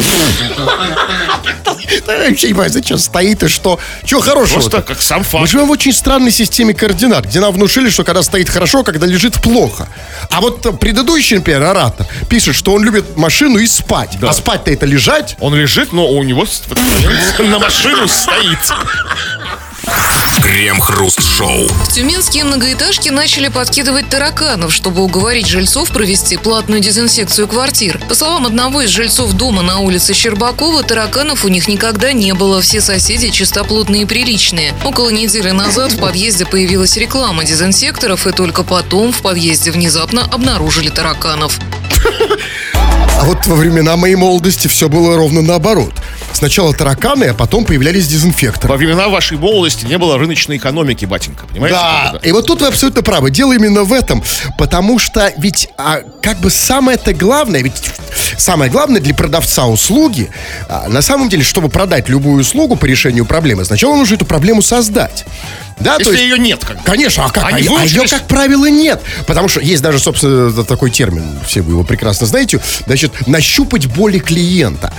я 2.06 2.28
вообще 2.28 2.48
не 2.48 2.52
понимаю, 2.54 2.70
зачем 2.70 2.98
стоит 2.98 3.42
и 3.42 3.48
что? 3.48 3.78
Чего 4.04 4.20
хорошего 4.20 4.60
Просто 4.60 4.82
как 4.82 5.00
сам 5.02 5.18
Мы 5.18 5.25
факт. 5.25 5.50
живем 5.50 5.66
в 5.66 5.70
очень 5.70 5.92
странной 5.92 6.30
системе 6.30 6.75
координат, 6.75 7.26
где 7.26 7.40
нам 7.40 7.52
внушили, 7.52 7.90
что 7.90 8.04
когда 8.04 8.22
стоит 8.22 8.48
хорошо, 8.48 8.84
когда 8.84 9.06
лежит 9.06 9.40
плохо. 9.42 9.88
А 10.30 10.40
вот 10.40 10.78
предыдущий, 10.78 11.36
например, 11.36 11.62
оратор 11.64 12.06
пишет, 12.28 12.54
что 12.54 12.72
он 12.72 12.84
любит 12.84 13.16
машину 13.16 13.58
и 13.58 13.66
спать. 13.66 14.16
Да. 14.20 14.30
А 14.30 14.32
спать-то 14.32 14.70
это 14.70 14.86
лежать. 14.86 15.36
Он 15.40 15.54
лежит, 15.54 15.92
но 15.92 16.08
у 16.08 16.22
него 16.22 16.46
на 17.38 17.58
машину 17.58 18.06
стоит. 18.08 18.58
Крем-хруст-шоу. 20.42 21.68
В 21.68 21.92
тюменские 21.92 22.44
многоэтажки 22.44 23.08
начали 23.08 23.48
подкидывать 23.48 24.08
тараканов, 24.08 24.72
чтобы 24.72 25.02
уговорить 25.02 25.46
жильцов 25.46 25.90
провести 25.90 26.36
платную 26.36 26.80
дезинсекцию 26.80 27.48
квартир. 27.48 28.00
По 28.08 28.14
словам 28.14 28.46
одного 28.46 28.82
из 28.82 28.90
жильцов 28.90 29.32
дома 29.32 29.62
на 29.62 29.78
улице 29.78 30.14
Щербакова, 30.14 30.82
тараканов 30.82 31.44
у 31.44 31.48
них 31.48 31.68
никогда 31.68 32.12
не 32.12 32.32
было. 32.34 32.60
Все 32.60 32.80
соседи 32.80 33.30
чистоплотные 33.30 34.02
и 34.02 34.06
приличные. 34.06 34.74
Около 34.84 35.10
недели 35.10 35.50
назад 35.50 35.92
в 35.92 35.98
подъезде 35.98 36.46
появилась 36.46 36.96
реклама 36.96 37.44
дезинсекторов, 37.44 38.26
и 38.26 38.32
только 38.32 38.62
потом 38.62 39.12
в 39.12 39.22
подъезде 39.22 39.70
внезапно 39.70 40.24
обнаружили 40.24 40.88
тараканов. 40.88 41.58
А 43.18 43.24
вот 43.24 43.46
во 43.46 43.56
времена 43.56 43.96
моей 43.96 44.16
молодости 44.16 44.68
все 44.68 44.88
было 44.88 45.16
ровно 45.16 45.42
наоборот. 45.42 45.94
Сначала 46.32 46.74
тараканы, 46.74 47.24
а 47.24 47.34
потом 47.34 47.64
появлялись 47.64 48.06
дезинфекторы. 48.06 48.72
Во 48.72 48.76
времена 48.76 49.08
вашей 49.08 49.38
молодости 49.38 49.75
не 49.85 49.99
было 49.99 50.18
рыночной 50.18 50.56
экономики, 50.56 51.04
батенька. 51.04 51.47
Понимаете? 51.47 51.76
Да, 51.76 52.21
и 52.23 52.33
вот 52.33 52.47
тут 52.47 52.61
вы 52.61 52.68
абсолютно 52.68 53.02
правы. 53.02 53.30
Дело 53.30 53.52
именно 53.52 53.85
в 53.85 53.92
этом. 53.92 54.23
Потому 54.59 54.99
что 54.99 55.33
ведь 55.37 55.68
а, 55.76 56.00
как 56.23 56.38
бы 56.38 56.50
самое-то 56.50 57.12
главное, 57.12 57.62
ведь 57.62 57.75
самое 58.37 58.71
главное 58.71 59.00
для 59.00 59.14
продавца 59.14 59.66
услуги, 59.66 60.30
а, 60.68 60.88
на 60.88 61.02
самом 61.02 61.28
деле, 61.28 61.42
чтобы 61.42 61.68
продать 61.68 62.09
любую 62.09 62.40
услугу 62.40 62.76
по 62.76 62.85
решению 62.85 63.26
проблемы, 63.26 63.64
сначала 63.64 63.97
нужно 63.97 64.14
эту 64.14 64.25
проблему 64.25 64.62
создать. 64.62 65.25
Да, 65.78 65.97
Если 65.99 66.16
ее 66.16 66.38
нет, 66.38 66.64
как 66.64 66.78
бы. 66.78 66.83
Конечно, 66.85 67.26
а 67.26 67.30
как? 67.30 67.45
Они 67.52 67.68
А, 67.68 67.80
а 67.83 67.85
ее, 67.85 68.09
как 68.09 68.26
правило, 68.26 68.68
нет. 68.68 69.02
Потому 69.26 69.49
что 69.49 69.61
есть 69.61 69.83
даже, 69.83 69.99
собственно, 69.99 70.64
такой 70.64 70.90
термин, 70.90 71.38
все 71.47 71.61
вы 71.61 71.73
его 71.73 71.85
прекрасно 71.85 72.26
знаете, 72.26 72.61
значит, 72.87 73.26
нащупать 73.26 73.87
боли 73.87 74.18
клиента. 74.18 74.92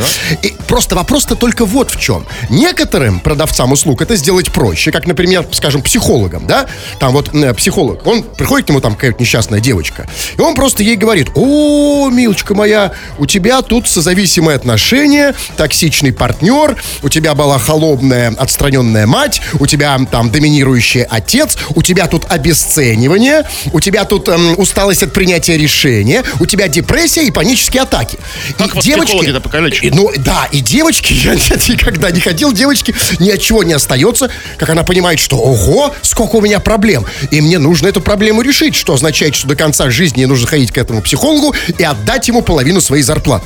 И 0.43 0.55
просто 0.67 0.95
вопрос-то 0.95 1.35
только 1.35 1.65
вот 1.65 1.89
в 1.91 1.99
чем. 1.99 2.25
Некоторым 2.49 3.19
продавцам 3.19 3.71
услуг 3.71 4.01
это 4.01 4.15
сделать 4.15 4.51
проще, 4.67 4.91
как, 4.91 5.07
например, 5.07 5.45
скажем, 5.53 5.81
психологам, 5.81 6.45
да? 6.45 6.67
Там 6.99 7.13
вот 7.13 7.33
э, 7.33 7.53
психолог, 7.53 8.05
он 8.05 8.21
приходит 8.23 8.67
к 8.67 8.69
нему, 8.69 8.81
там 8.81 8.95
какая-то 8.95 9.21
несчастная 9.21 9.61
девочка, 9.61 10.07
и 10.37 10.41
он 10.41 10.55
просто 10.55 10.83
ей 10.83 10.97
говорит, 10.97 11.29
о, 11.35 12.09
милочка 12.09 12.53
моя, 12.53 12.91
у 13.17 13.25
тебя 13.25 13.61
тут 13.61 13.87
созависимые 13.87 14.57
отношения, 14.57 15.35
токсичный 15.55 16.11
партнер, 16.11 16.75
у 17.01 17.07
тебя 17.07 17.33
была 17.33 17.57
холодная, 17.59 18.33
отстраненная 18.37 19.07
мать, 19.07 19.41
у 19.59 19.67
тебя 19.67 19.97
там 20.11 20.31
доминирующий 20.31 21.03
отец, 21.03 21.57
у 21.69 21.81
тебя 21.81 22.07
тут 22.07 22.25
обесценивание, 22.29 23.47
у 23.71 23.79
тебя 23.79 24.03
тут 24.03 24.27
эм, 24.27 24.59
усталость 24.59 25.03
от 25.03 25.13
принятия 25.13 25.57
решения, 25.57 26.25
у 26.41 26.45
тебя 26.45 26.67
депрессия 26.67 27.25
и 27.25 27.31
панические 27.31 27.83
атаки. 27.83 28.17
Как 28.57 28.71
и 28.71 28.75
вас 28.75 28.83
психологи-то 28.83 29.39
покалечили? 29.39 29.87
и, 29.87 29.91
ну 29.91 30.11
да, 30.17 30.49
и 30.51 30.59
девочки, 30.59 31.13
я 31.23 31.35
нет, 31.35 31.69
никогда 31.69 32.11
не 32.11 32.19
ходил, 32.19 32.51
девочки 32.51 32.93
ни 33.19 33.29
от 33.29 33.41
чего 33.41 33.63
не 33.63 33.77
остается, 33.77 34.29
как 34.57 34.69
она 34.69 34.83
понимает, 34.83 35.19
что 35.19 35.37
ого, 35.37 35.93
сколько 36.01 36.35
у 36.35 36.41
меня 36.41 36.59
проблем, 36.59 37.05
и 37.31 37.41
мне 37.41 37.59
нужно 37.59 37.87
эту 37.87 38.01
проблему 38.01 38.41
решить, 38.41 38.75
что 38.75 38.93
означает, 38.93 39.35
что 39.35 39.47
до 39.47 39.55
конца 39.55 39.89
жизни 39.89 40.25
нужно 40.25 40.47
ходить 40.47 40.71
к 40.71 40.77
этому 40.77 41.01
психологу 41.01 41.55
и 41.77 41.83
отдать 41.83 42.27
ему 42.27 42.41
половину 42.41 42.81
своей 42.81 43.03
зарплаты. 43.03 43.45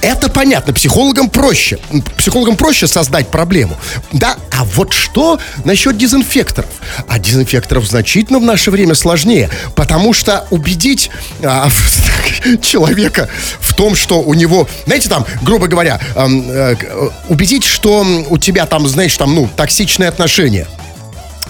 Это 0.00 0.28
понятно, 0.28 0.72
психологам 0.72 1.30
проще. 1.30 1.78
Психологам 2.16 2.56
проще 2.56 2.86
создать 2.86 3.28
проблему. 3.28 3.76
Да, 4.12 4.36
а 4.50 4.64
вот 4.64 4.92
что 4.92 5.38
насчет 5.64 5.96
дезинфекторов? 5.96 6.70
А 7.08 7.18
дезинфекторов 7.18 7.86
значительно 7.86 8.38
в 8.38 8.42
наше 8.42 8.70
время 8.70 8.94
сложнее, 8.94 9.50
потому 9.74 10.12
что 10.12 10.46
убедить 10.50 11.10
а, 11.42 11.68
человека 12.62 13.28
в 13.60 13.74
том, 13.74 13.94
что 13.94 14.20
у 14.20 14.34
него, 14.34 14.68
знаете, 14.86 15.08
там, 15.08 15.26
грубо 15.42 15.66
говоря, 15.66 16.00
э, 16.14 16.26
э, 16.26 17.08
убедить, 17.28 17.64
что 17.64 18.06
у 18.28 18.38
тебя 18.38 18.66
там, 18.66 18.86
знаешь, 18.88 19.16
там, 19.16 19.34
ну, 19.34 19.48
токсичные 19.56 20.08
отношения. 20.08 20.33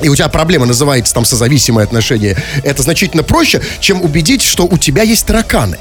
И 0.03 0.09
у 0.09 0.17
тебя 0.17 0.29
проблема 0.29 0.67
называется 0.67 1.15
там 1.15 1.25
созависимые 1.25 1.85
отношения. 1.85 2.37
Это 2.65 2.83
значительно 2.83 3.23
проще, 3.23 3.63
чем 3.79 4.03
убедить, 4.03 4.43
что 4.43 4.65
у 4.65 4.77
тебя 4.77 5.03
есть 5.03 5.25
тараканы. 5.25 5.79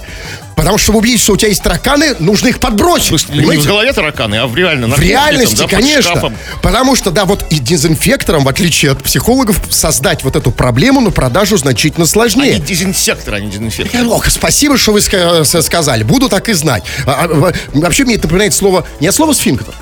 Потому 0.55 0.77
что, 0.77 0.83
чтобы 0.83 1.00
убедить, 1.00 1.19
что 1.19 1.33
у 1.33 1.38
тебя 1.38 1.50
есть 1.50 1.63
тараканы, 1.63 2.15
нужно 2.19 2.50
их 2.50 2.60
подбросить. 2.60 3.07
Смысле, 3.07 3.33
не 3.33 3.39
понимаете? 3.39 3.63
в 3.63 3.67
голове 3.67 3.91
тараканы, 3.91 4.36
а 4.36 4.45
в 4.45 4.55
реально. 4.55 4.88
В 4.88 4.91
кухне 4.91 5.13
там, 5.13 5.25
реальности, 5.25 5.55
да, 5.57 5.67
конечно. 5.67 6.31
Потому 6.62 6.95
что, 6.95 7.10
да, 7.10 7.25
вот 7.25 7.43
и 7.50 7.57
дезинфекторам, 7.57 8.43
в 8.43 8.50
отличие 8.50 8.91
от 8.91 9.03
психологов, 9.03 9.60
создать 9.72 10.24
вот 10.24 10.36
эту 10.36 10.51
проблему 10.51 11.01
на 11.01 11.10
продажу 11.10 11.57
значительно 11.57 12.05
сложнее. 12.05 12.51
Они 12.51 12.62
дезинсекторы, 12.62 13.38
а 13.38 13.39
не 13.39 13.50
дезинфекторы. 13.50 14.07
Ох, 14.07 14.27
спасибо, 14.27 14.77
что 14.77 14.93
вы 14.93 15.01
сказали. 15.01 16.03
Буду 16.03 16.29
так 16.29 16.50
и 16.50 16.53
знать. 16.53 16.83
А, 17.07 17.24
а, 17.24 17.27
во- 17.27 17.53
вообще 17.74 18.05
мне 18.05 18.15
это 18.15 18.25
напоминает 18.25 18.53
слово... 18.53 18.86
Не 19.00 19.07
от 19.07 19.15
слова 19.15 19.33
сфинктер. 19.33 19.74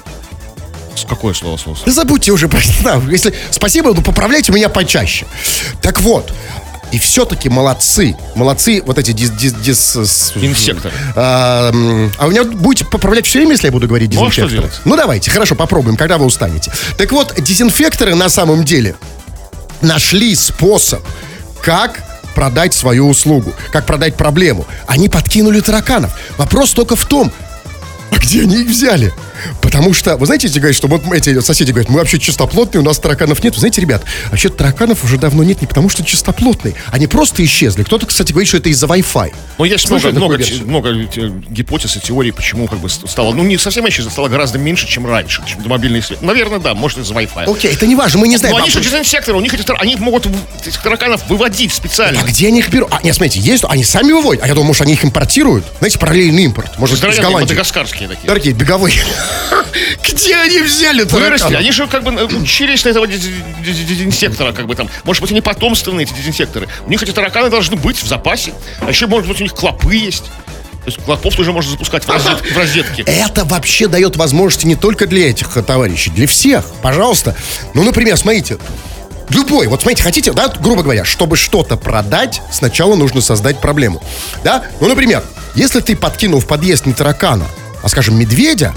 Какое 1.11 1.33
слово, 1.33 1.57
слово? 1.57 1.77
Да 1.85 1.91
забудьте 1.91 2.31
уже, 2.31 2.47
про- 2.47 2.61
да, 2.83 3.01
если 3.09 3.33
спасибо, 3.51 3.93
но 3.93 4.01
поправляйте 4.01 4.53
меня 4.53 4.69
почаще. 4.69 5.25
Так 5.81 5.99
вот, 5.99 6.31
и 6.93 6.99
все-таки 6.99 7.49
молодцы, 7.49 8.15
молодцы 8.35 8.81
вот 8.85 8.97
эти 8.97 9.11
дис, 9.11 9.29
дис- 9.31 9.61
дис- 9.61 10.31
Инсекторы. 10.41 10.93
А, 11.17 11.69
а 12.17 12.25
вы 12.25 12.31
меня 12.31 12.45
будете 12.45 12.85
поправлять 12.85 13.25
все 13.27 13.39
время, 13.39 13.51
если 13.51 13.67
я 13.67 13.73
буду 13.73 13.87
говорить 13.89 14.09
Ну, 14.13 14.31
что 14.31 14.43
дезинфекторы? 14.43 14.69
делать? 14.69 14.81
Ну 14.85 14.95
давайте, 14.95 15.31
хорошо, 15.31 15.55
попробуем, 15.55 15.97
когда 15.97 16.17
вы 16.17 16.25
устанете. 16.25 16.71
Так 16.97 17.11
вот, 17.11 17.35
дезинфекторы 17.41 18.15
на 18.15 18.29
самом 18.29 18.63
деле 18.63 18.95
нашли 19.81 20.33
способ, 20.35 21.01
как 21.61 22.01
продать 22.35 22.73
свою 22.73 23.09
услугу, 23.09 23.53
как 23.73 23.85
продать 23.85 24.15
проблему. 24.15 24.65
Они 24.87 25.09
подкинули 25.09 25.59
тараканов. 25.59 26.17
Вопрос 26.37 26.71
только 26.71 26.95
в 26.95 27.03
том, 27.03 27.33
а 28.11 28.15
где 28.17 28.43
они 28.43 28.61
их 28.63 28.69
взяли? 28.69 29.13
Потому 29.61 29.93
что, 29.93 30.17
вы 30.17 30.25
знаете, 30.25 30.47
эти 30.47 30.59
говорят, 30.59 30.75
что 30.75 30.87
вот 30.87 31.03
эти 31.13 31.39
соседи 31.41 31.71
говорят, 31.71 31.89
мы 31.89 31.99
вообще 31.99 32.19
чистоплотные, 32.19 32.81
у 32.81 32.85
нас 32.85 32.99
тараканов 32.99 33.43
нет. 33.43 33.53
Вы 33.53 33.59
знаете, 33.59 33.81
ребят, 33.81 34.03
вообще 34.29 34.49
тараканов 34.49 35.03
уже 35.03 35.17
давно 35.17 35.43
нет 35.43 35.61
не 35.61 35.67
потому, 35.67 35.89
что 35.89 36.03
чистоплотные. 36.03 36.75
Они 36.91 37.07
просто 37.07 37.43
исчезли. 37.43 37.83
Кто-то, 37.83 38.05
кстати, 38.05 38.31
говорит, 38.31 38.47
что 38.47 38.57
это 38.57 38.69
из-за 38.69 38.87
Wi-Fi. 38.87 39.33
Но 39.57 39.65
есть 39.65 39.89
много, 39.89 40.11
много, 40.11 40.39
много 40.65 40.89
э, 40.89 41.31
гипотез 41.49 41.95
и 41.95 41.99
теорий, 41.99 42.31
почему 42.31 42.67
как 42.67 42.79
бы 42.79 42.89
стало, 42.89 43.33
ну 43.33 43.43
не 43.43 43.57
совсем 43.57 43.87
исчезло, 43.89 44.09
стало 44.09 44.27
гораздо 44.27 44.57
меньше, 44.57 44.87
чем 44.87 45.05
раньше, 45.05 45.41
чем 45.45 45.61
мобильный 45.67 46.01
свет. 46.01 46.21
Наверное, 46.21 46.59
да, 46.59 46.73
может 46.73 46.99
из-за 46.99 47.13
Wi-Fi. 47.13 47.51
Окей, 47.51 47.73
это 47.73 47.85
не 47.85 47.95
важно, 47.95 48.19
мы 48.19 48.27
не 48.27 48.37
знаем. 48.37 48.55
Но 48.55 48.63
они 48.63 48.71
же 48.71 48.79
Вопрос- 48.79 48.91
дезинсекторы, 48.91 49.37
у 49.37 49.41
них 49.41 49.53
эти, 49.53 49.63
они 49.79 49.95
могут 49.95 50.27
этих 50.65 50.81
тараканов 50.81 51.27
выводить 51.29 51.73
специально. 51.73 52.19
А 52.19 52.23
где 52.23 52.47
они 52.47 52.59
их 52.59 52.69
берут? 52.69 52.89
А, 52.91 52.99
нет, 53.03 53.15
смотрите, 53.15 53.39
есть, 53.39 53.63
они 53.67 53.83
сами 53.83 54.11
выводят. 54.11 54.43
А 54.43 54.47
я 54.47 54.53
думаю, 54.53 54.67
может, 54.67 54.81
они 54.81 54.93
их 54.93 55.05
импортируют. 55.05 55.65
Знаете, 55.79 55.99
параллельный 55.99 56.43
импорт. 56.43 56.77
Может, 56.77 56.97
из 56.97 57.01
Голландии. 57.01 57.41
мадагаскарские 57.41 58.09
такие. 58.09 58.27
Дорогие, 58.27 58.53
беговые. 58.53 58.93
Где 60.07 60.35
они 60.37 60.59
взяли 60.61 61.03
Выросли, 61.03 61.37
тараканов? 61.39 61.59
они 61.59 61.71
же 61.71 61.87
как 61.87 62.03
бы 62.03 62.11
э, 62.13 62.25
учились 62.25 62.83
на 62.85 62.89
этого 62.89 63.05
дез- 63.05 63.29
дез- 63.65 63.85
дезинсектора, 63.85 64.51
как 64.53 64.67
бы 64.67 64.75
там. 64.75 64.89
Может 65.03 65.21
быть, 65.21 65.31
они 65.31 65.41
потомственные, 65.41 66.05
эти 66.05 66.13
дезинсекторы. 66.13 66.67
У 66.85 66.89
них 66.89 67.01
эти 67.01 67.11
тараканы 67.11 67.49
должны 67.49 67.75
быть 67.75 68.01
в 68.01 68.07
запасе. 68.07 68.53
А 68.81 68.89
еще, 68.89 69.07
может 69.07 69.27
быть, 69.29 69.39
у 69.39 69.43
них 69.43 69.53
клопы 69.53 69.95
есть. 69.95 70.25
То 70.25 70.87
есть 70.87 70.97
клопов 71.03 71.35
тоже 71.35 71.51
можно 71.53 71.71
запускать 71.71 72.03
в, 72.05 72.09
розет- 72.09 72.53
в 72.53 72.57
розетке. 72.57 73.03
Это 73.03 73.45
вообще 73.45 73.87
дает 73.87 74.15
возможности 74.15 74.65
не 74.65 74.75
только 74.75 75.05
для 75.07 75.29
этих 75.29 75.55
э, 75.55 75.61
товарищей, 75.61 76.09
для 76.09 76.27
всех. 76.27 76.65
Пожалуйста. 76.81 77.35
Ну, 77.73 77.83
например, 77.83 78.17
смотрите. 78.17 78.57
Любой. 79.29 79.67
Вот 79.67 79.81
смотрите, 79.81 80.03
хотите, 80.03 80.33
да, 80.33 80.49
грубо 80.59 80.83
говоря, 80.83 81.05
чтобы 81.05 81.37
что-то 81.37 81.77
продать, 81.77 82.41
сначала 82.51 82.95
нужно 82.95 83.21
создать 83.21 83.61
проблему. 83.61 84.03
Да? 84.43 84.63
Ну, 84.81 84.89
например, 84.89 85.23
если 85.55 85.79
ты 85.79 85.95
подкинул 85.95 86.41
в 86.41 86.47
подъезд 86.47 86.85
не 86.85 86.91
таракана, 86.93 87.45
а, 87.81 87.87
скажем, 87.87 88.19
медведя, 88.19 88.73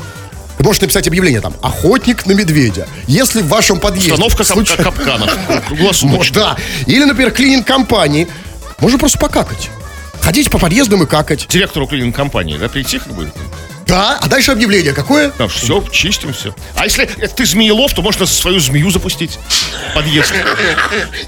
ты 0.57 0.65
можешь 0.65 0.81
написать 0.81 1.07
объявление 1.09 1.41
там 1.41 1.55
«Охотник 1.63 2.27
на 2.27 2.33
медведя». 2.33 2.87
Если 3.07 3.43
в 3.43 3.49
вашем 3.49 3.81
подъезде... 3.81 4.13
Установка 4.13 4.45
случай- 4.45 4.77
капканов. 4.77 5.37
Круглосуточно. 5.67 6.35
да. 6.35 6.57
Или, 6.87 7.05
например, 7.05 7.33
клининг 7.33 7.67
компании. 7.67 8.29
Можно 8.79 8.99
просто 8.99 9.19
покакать. 9.19 9.71
Ходить 10.21 10.51
по 10.51 10.59
подъездам 10.59 11.03
и 11.03 11.07
какать. 11.07 11.47
Директору 11.49 11.87
клининг 11.87 12.15
компании, 12.17 12.57
да, 12.57 12.69
прийти 12.69 12.99
как 12.99 13.13
бы. 13.13 13.31
Да, 13.87 14.19
а 14.21 14.29
дальше 14.29 14.53
объявление 14.53 14.93
какое? 14.93 15.31
Там 15.31 15.49
все, 15.49 15.83
чистим 15.93 16.33
все. 16.33 16.55
А 16.77 16.85
если 16.85 17.05
это 17.05 17.35
ты 17.35 17.45
змеелов, 17.45 17.93
то 17.93 18.03
можно 18.03 18.27
свою 18.27 18.61
змею 18.61 18.91
запустить 18.91 19.39
в 19.91 19.95
подъезд. 19.95 20.33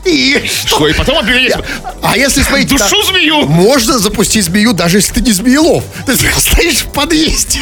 И 0.04 0.48
Что, 0.66 0.88
и 0.88 0.92
потом 0.94 1.18
объявление. 1.18 1.58
А 2.02 2.16
если, 2.16 2.42
смотрите, 2.42 2.76
Душу 2.76 2.96
да, 3.02 3.12
змею! 3.12 3.46
можно 3.46 3.98
запустить 3.98 4.44
змею, 4.44 4.72
даже 4.72 4.98
если 4.98 5.14
ты 5.14 5.20
не 5.20 5.32
змеелов. 5.32 5.84
Ты 6.06 6.16
стоишь 6.16 6.78
в 6.82 6.92
подъезде 6.92 7.60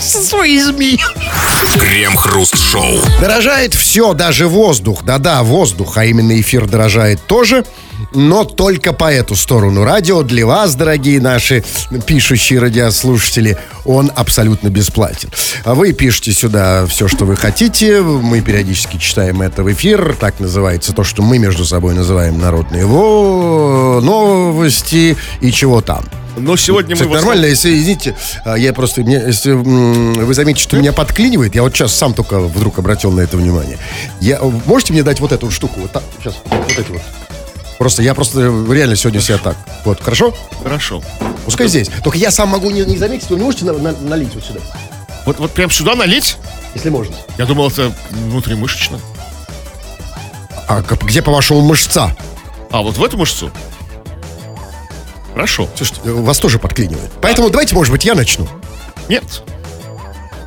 со 0.00 0.22
своей 0.22 0.60
змеей. 0.60 1.00
Крем-хруст-шоу. 1.78 3.00
Дорожает 3.20 3.74
все, 3.74 4.12
даже 4.14 4.46
воздух. 4.48 5.02
Да-да, 5.04 5.42
воздух, 5.42 5.96
а 5.96 6.04
именно 6.04 6.38
эфир 6.40 6.66
дорожает 6.66 7.24
тоже. 7.26 7.64
Но 8.14 8.44
только 8.44 8.92
по 8.92 9.12
эту 9.12 9.34
сторону 9.34 9.84
радио 9.84 10.22
для 10.22 10.46
вас, 10.46 10.76
дорогие 10.76 11.20
наши 11.20 11.64
пишущие 12.06 12.60
радиослушатели, 12.60 13.58
он 13.84 14.10
абсолютно 14.14 14.68
бесплатен. 14.68 15.30
А 15.64 15.74
Вы 15.74 15.92
пишите 15.92 16.32
сюда 16.32 16.86
все, 16.86 17.08
что 17.08 17.24
вы 17.24 17.36
хотите. 17.36 18.00
Мы 18.02 18.40
периодически 18.40 18.98
читаем 18.98 19.42
это 19.42 19.62
в 19.64 19.72
эфир. 19.72 20.16
Так 20.18 20.38
называется 20.38 20.92
то, 20.92 21.02
что 21.02 21.22
мы 21.22 21.38
между 21.38 21.64
собой 21.64 21.94
называем 21.94 22.38
народные 22.38 22.86
во- 22.86 24.00
новости 24.00 25.16
и 25.40 25.50
чего 25.50 25.80
там. 25.80 26.04
Но 26.36 26.56
сегодня 26.56 26.90
мы... 26.90 26.94
Кстати, 26.94 27.08
основном- 27.08 27.24
нормально, 27.26 27.46
если, 27.46 27.76
извините, 27.76 28.16
а, 28.44 28.56
я 28.56 28.72
просто, 28.72 29.02
мне, 29.02 29.22
если 29.26 29.52
вы 29.52 30.34
заметите, 30.34 30.64
что 30.64 30.76
меня 30.76 30.92
подклинивает, 30.92 31.54
я 31.54 31.62
вот 31.62 31.74
сейчас 31.74 31.94
сам 31.94 32.12
только 32.12 32.40
вдруг 32.40 32.78
обратил 32.78 33.12
на 33.12 33.20
это 33.20 33.36
внимание. 33.36 33.78
Я, 34.20 34.40
можете 34.66 34.92
мне 34.92 35.02
дать 35.04 35.20
вот 35.20 35.30
эту 35.32 35.50
штуку? 35.52 35.80
Вот 35.80 35.92
так, 35.92 36.02
сейчас, 36.20 36.34
вот 36.44 36.72
эти 36.78 36.90
вот. 36.90 37.02
Просто, 37.78 38.02
я 38.02 38.14
просто 38.14 38.40
реально 38.70 38.96
сегодня 38.96 39.20
себя 39.20 39.38
так. 39.38 39.56
Вот, 39.84 40.00
хорошо? 40.00 40.34
Хорошо. 40.62 41.02
Пускай 41.44 41.68
здесь. 41.68 41.88
Только 42.02 42.18
я 42.18 42.30
сам 42.30 42.48
могу 42.50 42.70
не, 42.70 42.82
не 42.82 42.96
заметить, 42.96 43.28
вы 43.30 43.36
можете 43.36 43.64
на- 43.64 43.72
на- 43.74 43.92
налить 43.92 44.34
вот 44.34 44.44
сюда, 44.44 44.60
Вот, 45.26 45.38
вот 45.38 45.50
прям 45.52 45.70
сюда 45.70 45.94
налить? 45.94 46.36
если 46.74 46.90
можно. 46.90 47.14
Я 47.38 47.46
думал, 47.46 47.68
это 47.68 47.92
внутримышечно. 48.10 48.98
А 50.66 50.80
где, 50.80 51.22
по-вашему, 51.22 51.60
мышца? 51.60 52.16
А, 52.70 52.80
вот 52.82 52.96
в 52.96 53.04
эту 53.04 53.16
мышцу? 53.18 53.50
Хорошо. 55.34 55.68
Слушайте, 55.76 56.00
вас 56.04 56.38
тоже 56.38 56.58
подклинивает. 56.58 57.10
Поэтому 57.20 57.50
давайте, 57.50 57.74
может 57.74 57.92
быть, 57.92 58.04
я 58.04 58.14
начну. 58.14 58.48
Нет. 59.08 59.24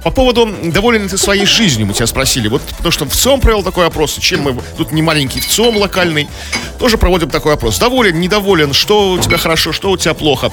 По 0.08 0.12
поводу 0.12 0.48
доволен 0.64 1.10
ты 1.10 1.18
своей 1.18 1.46
жизнью, 1.46 1.86
мы 1.86 1.94
тебя 1.94 2.08
спросили. 2.08 2.48
Вот 2.48 2.62
потому 2.62 2.92
что 2.94 3.04
в 3.04 3.14
ЦИОМ 3.14 3.42
провел 3.42 3.62
такой 3.62 3.86
опрос, 3.86 4.18
чем 4.22 4.44
мы... 4.44 4.58
Тут 4.78 4.94
не 4.94 5.02
маленький 5.02 5.42
в 5.42 5.46
ЦИОМ 5.46 5.76
локальный. 5.76 6.30
Тоже 6.80 6.98
проводим 6.98 7.30
такой 7.30 7.56
опрос. 7.56 7.78
Доволен, 7.78 8.18
недоволен, 8.18 8.72
что 8.72 9.12
у 9.12 9.20
тебя 9.20 9.38
хорошо, 9.38 9.74
что 9.74 9.92
у 9.92 9.98
тебя 9.98 10.14
плохо. 10.14 10.50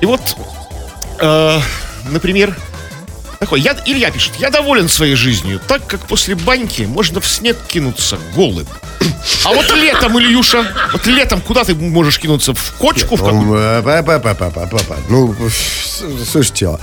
И 0.00 0.06
вот, 0.06 0.36
э, 1.20 1.60
например, 2.10 2.56
такой, 3.38 3.60
я, 3.60 3.76
Илья 3.86 4.10
пишет, 4.10 4.32
я 4.40 4.50
доволен 4.50 4.88
своей 4.88 5.14
жизнью, 5.14 5.60
так 5.68 5.86
как 5.86 6.00
после 6.08 6.34
баньки 6.34 6.82
можно 6.82 7.20
в 7.20 7.28
снег 7.28 7.56
кинуться 7.68 8.18
голым. 8.34 8.66
А 9.44 9.52
вот 9.52 9.70
летом, 9.76 10.18
Ильюша, 10.18 10.66
вот 10.92 11.06
летом 11.06 11.40
куда 11.40 11.64
ты 11.64 11.74
можешь 11.74 12.18
кинуться? 12.18 12.54
В 12.54 12.72
кочку? 12.78 13.16
В 13.16 13.20
какую? 13.22 13.54
М, 13.54 13.54
э, 13.54 13.82
па-па-па-па-па-па. 13.82 14.96
Ну, 15.08 15.34
слушайте, 16.30 16.78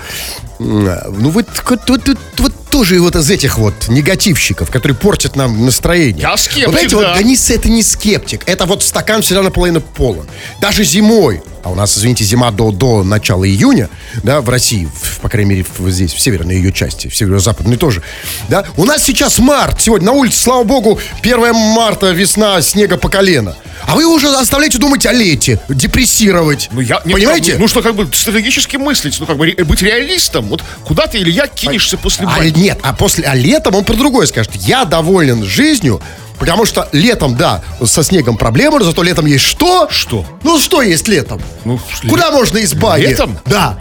ну 0.59 1.29
вот 1.29 1.45
тут- 1.85 2.03
тут 2.03 2.17
вот 2.37 2.53
тоже 2.69 2.99
вот 3.01 3.15
из 3.15 3.29
этих 3.29 3.57
вот 3.57 3.73
негативщиков, 3.89 4.69
которые 4.71 4.95
портят 4.95 5.35
нам 5.35 5.65
настроение. 5.65 6.21
Я 6.21 6.37
скептик, 6.37 6.65
Вот 6.67 6.71
знаете, 6.73 6.89
да. 6.91 6.95
вот, 6.97 7.15
да 7.17 7.23
не, 7.23 7.35
с- 7.35 7.49
это 7.49 7.69
не 7.69 7.83
скептик, 7.83 8.43
это 8.45 8.65
вот 8.65 8.81
стакан 8.83 9.21
всегда 9.21 9.41
наполовину 9.41 9.81
полон. 9.81 10.25
Даже 10.61 10.83
зимой, 10.85 11.41
а 11.63 11.69
у 11.71 11.75
нас, 11.75 11.97
извините, 11.97 12.23
зима 12.23 12.49
до, 12.51 12.71
до 12.71 13.03
начала 13.03 13.45
июня, 13.47 13.89
да, 14.23 14.39
в 14.39 14.49
России, 14.49 14.87
в- 15.01 15.19
по 15.19 15.27
крайней 15.27 15.49
мере, 15.49 15.65
в- 15.77 15.89
здесь, 15.89 16.13
в 16.13 16.19
северной 16.21 16.55
ее 16.55 16.71
части, 16.71 17.07
в 17.09 17.15
северо-западной 17.15 17.75
тоже, 17.75 18.01
да, 18.47 18.63
у 18.77 18.85
нас 18.85 19.03
сейчас 19.03 19.37
март, 19.39 19.81
сегодня 19.81 20.05
на 20.07 20.11
улице, 20.13 20.39
слава 20.39 20.63
богу, 20.63 20.97
1 21.21 21.53
марта, 21.53 22.10
весна, 22.11 22.61
снега 22.61 22.97
по 22.97 23.09
колено. 23.09 23.55
А 23.87 23.95
вы 23.95 24.05
уже 24.05 24.27
оставляете 24.29 24.77
думать 24.77 25.05
о 25.05 25.11
лете, 25.13 25.59
депрессировать. 25.69 26.69
Ну, 26.71 26.81
я, 26.81 27.01
нет, 27.05 27.15
Понимаете? 27.15 27.57
Ну, 27.57 27.67
что, 27.67 27.81
как 27.81 27.95
бы 27.95 28.07
стратегически 28.13 28.77
мыслить, 28.77 29.17
ну, 29.19 29.25
как 29.25 29.37
бы 29.37 29.47
ре- 29.47 29.63
быть 29.63 29.81
реалистом. 29.81 30.45
Вот 30.45 30.63
куда 30.85 31.07
ты, 31.07 31.17
Илья, 31.19 31.47
кинешься 31.47 31.97
после 31.97 32.27
А, 32.27 32.43
нет, 32.45 32.79
а 32.83 32.93
после, 32.93 33.25
а 33.25 33.35
летом 33.35 33.75
он 33.75 33.83
про 33.83 33.95
другое 33.95 34.25
скажет. 34.27 34.55
Я 34.55 34.85
доволен 34.85 35.43
жизнью, 35.43 36.01
потому 36.39 36.65
что 36.65 36.87
летом, 36.91 37.35
да, 37.35 37.63
со 37.85 38.03
снегом 38.03 38.37
проблема, 38.37 38.79
но 38.79 38.85
зато 38.85 39.03
летом 39.03 39.25
есть 39.25 39.45
что? 39.45 39.87
Что? 39.89 40.25
Ну, 40.43 40.59
что 40.59 40.81
есть 40.81 41.07
летом? 41.07 41.41
Ну, 41.65 41.79
Куда 42.09 42.31
можно 42.31 42.57
из 42.59 42.73
бани? 42.73 43.03
Летом? 43.03 43.37
Да. 43.45 43.79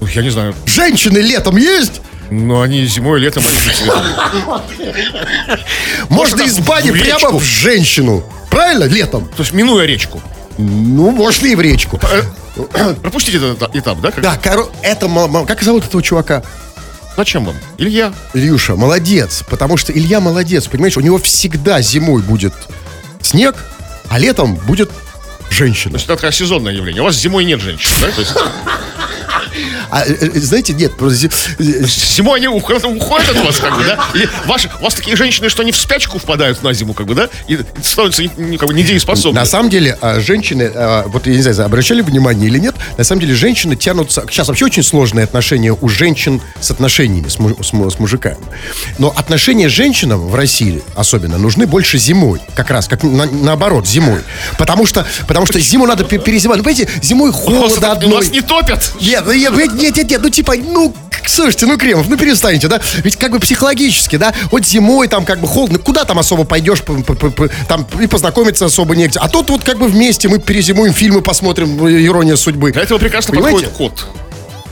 Ну, 0.00 0.06
я 0.08 0.22
не 0.22 0.30
знаю. 0.30 0.54
Женщины 0.66 1.18
летом 1.18 1.56
есть? 1.56 2.00
Но 2.32 2.62
они 2.62 2.84
зимой, 2.86 3.20
летом, 3.20 3.44
они. 3.46 3.90
Можно 6.08 6.42
из 6.42 6.58
бани 6.60 6.90
в 6.90 6.94
речку. 6.94 7.18
прямо 7.20 7.38
в 7.38 7.42
женщину. 7.42 8.24
Правильно? 8.50 8.84
Летом. 8.84 9.28
То 9.28 9.42
есть, 9.42 9.52
минуя 9.52 9.84
речку. 9.86 10.22
Ну, 10.58 11.10
можно 11.10 11.46
и 11.46 11.54
в 11.54 11.60
речку. 11.60 12.00
Э, 12.74 12.94
Пропустите 12.94 13.36
этот 13.38 13.62
эта- 13.62 13.78
этап, 13.78 14.00
да? 14.00 14.10
Как- 14.10 14.22
Да, 14.22 14.36
коро... 14.36 14.66
это... 14.82 15.08
мал- 15.08 15.28
мал- 15.28 15.46
Как 15.46 15.62
зовут 15.62 15.84
этого 15.86 16.02
чувака? 16.02 16.42
Зачем 17.16 17.44
вам? 17.44 17.56
Илья. 17.78 18.12
Ильюша, 18.34 18.76
молодец. 18.76 19.42
Потому 19.48 19.76
что 19.76 19.92
Илья 19.92 20.20
молодец, 20.20 20.66
понимаешь? 20.68 20.96
У 20.96 21.00
него 21.00 21.18
всегда 21.18 21.80
зимой 21.82 22.22
будет 22.22 22.54
снег, 23.20 23.56
а 24.08 24.18
летом 24.18 24.54
будет 24.56 24.90
женщина. 25.50 25.92
То 25.92 25.96
есть, 25.96 26.04
это 26.06 26.14
такое 26.16 26.32
сезонное 26.32 26.72
явление. 26.72 27.02
У 27.02 27.04
вас 27.04 27.16
зимой 27.16 27.44
нет 27.44 27.60
женщин, 27.60 27.90
да? 28.00 28.08
То 28.10 28.20
есть, 28.20 28.34
А, 29.92 30.04
э, 30.06 30.14
э, 30.20 30.40
знаете, 30.40 30.72
нет, 30.72 30.96
просто 30.96 31.16
зи- 31.18 31.30
э, 31.58 31.84
зимой 31.86 32.38
они 32.38 32.48
уходят, 32.48 32.82
уходят 32.84 33.28
от 33.28 33.44
вас, 33.44 33.58
как 33.58 33.76
бы, 33.76 33.84
да? 33.84 34.02
Или 34.14 34.26
ваши, 34.46 34.70
у 34.80 34.84
вас 34.84 34.94
такие 34.94 35.16
женщины, 35.16 35.50
что 35.50 35.60
они 35.62 35.70
в 35.70 35.76
спячку 35.76 36.18
впадают 36.18 36.62
на 36.62 36.72
зиму, 36.72 36.94
как 36.94 37.06
бы, 37.06 37.14
да? 37.14 37.28
И 37.46 37.58
становятся 37.84 38.22
как 38.58 38.68
бы 38.68 38.74
недееспособны. 38.74 39.38
на 39.38 39.44
самом 39.44 39.68
деле 39.68 39.98
а, 40.00 40.18
женщины, 40.18 40.70
а, 40.74 41.04
вот 41.08 41.26
я 41.26 41.34
не 41.34 41.42
знаю, 41.42 41.66
обращали 41.66 42.00
внимание 42.00 42.48
или 42.48 42.58
нет, 42.58 42.74
на 42.96 43.04
самом 43.04 43.20
деле 43.20 43.34
женщины 43.34 43.76
тянутся... 43.76 44.24
Сейчас 44.30 44.48
вообще 44.48 44.64
очень 44.64 44.82
сложные 44.82 45.24
отношения 45.24 45.72
у 45.78 45.88
женщин 45.90 46.40
с 46.60 46.70
отношениями, 46.70 47.28
с, 47.28 47.38
му- 47.38 47.54
с 47.62 47.72
с 47.94 47.98
мужиками. 47.98 48.38
Но 48.98 49.12
отношения 49.14 49.68
с 49.68 49.72
женщинам 49.72 50.20
в 50.26 50.34
России 50.34 50.82
особенно 50.94 51.36
нужны 51.36 51.66
больше 51.66 51.98
зимой. 51.98 52.40
Как 52.54 52.70
раз, 52.70 52.88
как 52.88 53.02
на- 53.02 53.26
наоборот, 53.26 53.86
зимой. 53.86 54.20
Потому 54.56 54.86
что, 54.86 55.06
потому 55.28 55.44
что 55.46 55.60
зиму 55.60 55.86
надо 55.86 56.04
пе- 56.04 56.18
перезимать. 56.18 56.58
Ну, 56.58 56.64
понимаете, 56.64 56.90
зимой 57.02 57.28
У 57.30 57.32
холодно 57.34 57.88
у 57.88 57.92
одной. 57.92 58.12
вас 58.14 58.30
не 58.30 58.40
топят. 58.40 58.92
Нет, 59.00 59.24
ну, 59.26 59.32
нет, 59.32 59.52
нет, 59.82 59.96
нет, 59.96 60.10
нет, 60.10 60.20
ну 60.22 60.30
типа, 60.30 60.54
ну, 60.56 60.94
слушайте, 61.26 61.66
ну, 61.66 61.76
Кремов, 61.76 62.08
ну 62.08 62.16
перестаньте, 62.16 62.68
да? 62.68 62.80
Ведь 63.02 63.16
как 63.16 63.32
бы 63.32 63.40
психологически, 63.40 64.16
да, 64.16 64.32
вот 64.50 64.64
зимой 64.64 65.08
там 65.08 65.24
как 65.24 65.40
бы 65.40 65.48
холодно, 65.48 65.78
куда 65.78 66.04
там 66.04 66.18
особо 66.18 66.44
пойдешь, 66.44 66.82
там 67.68 67.86
и 68.00 68.06
познакомиться 68.06 68.64
особо 68.66 68.94
негде. 68.94 69.18
А 69.18 69.28
тут 69.28 69.50
вот 69.50 69.64
как 69.64 69.78
бы 69.78 69.88
вместе 69.88 70.28
мы 70.28 70.38
перезимуем, 70.38 70.92
фильмы 70.92 71.20
посмотрим, 71.20 71.76
ну, 71.76 71.90
«Ирония 71.90 72.36
судьбы». 72.36 72.72
Для 72.72 72.82
этого 72.82 72.98
прекрасно 72.98 73.34
Понимаете? 73.34 73.66
подходит 73.66 74.00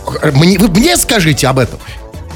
кот. 0.05 0.35
Мне, 0.35 0.59
вы 0.59 0.69
мне 0.69 0.97
скажите 0.97 1.47
об 1.47 1.59
этом. 1.59 1.79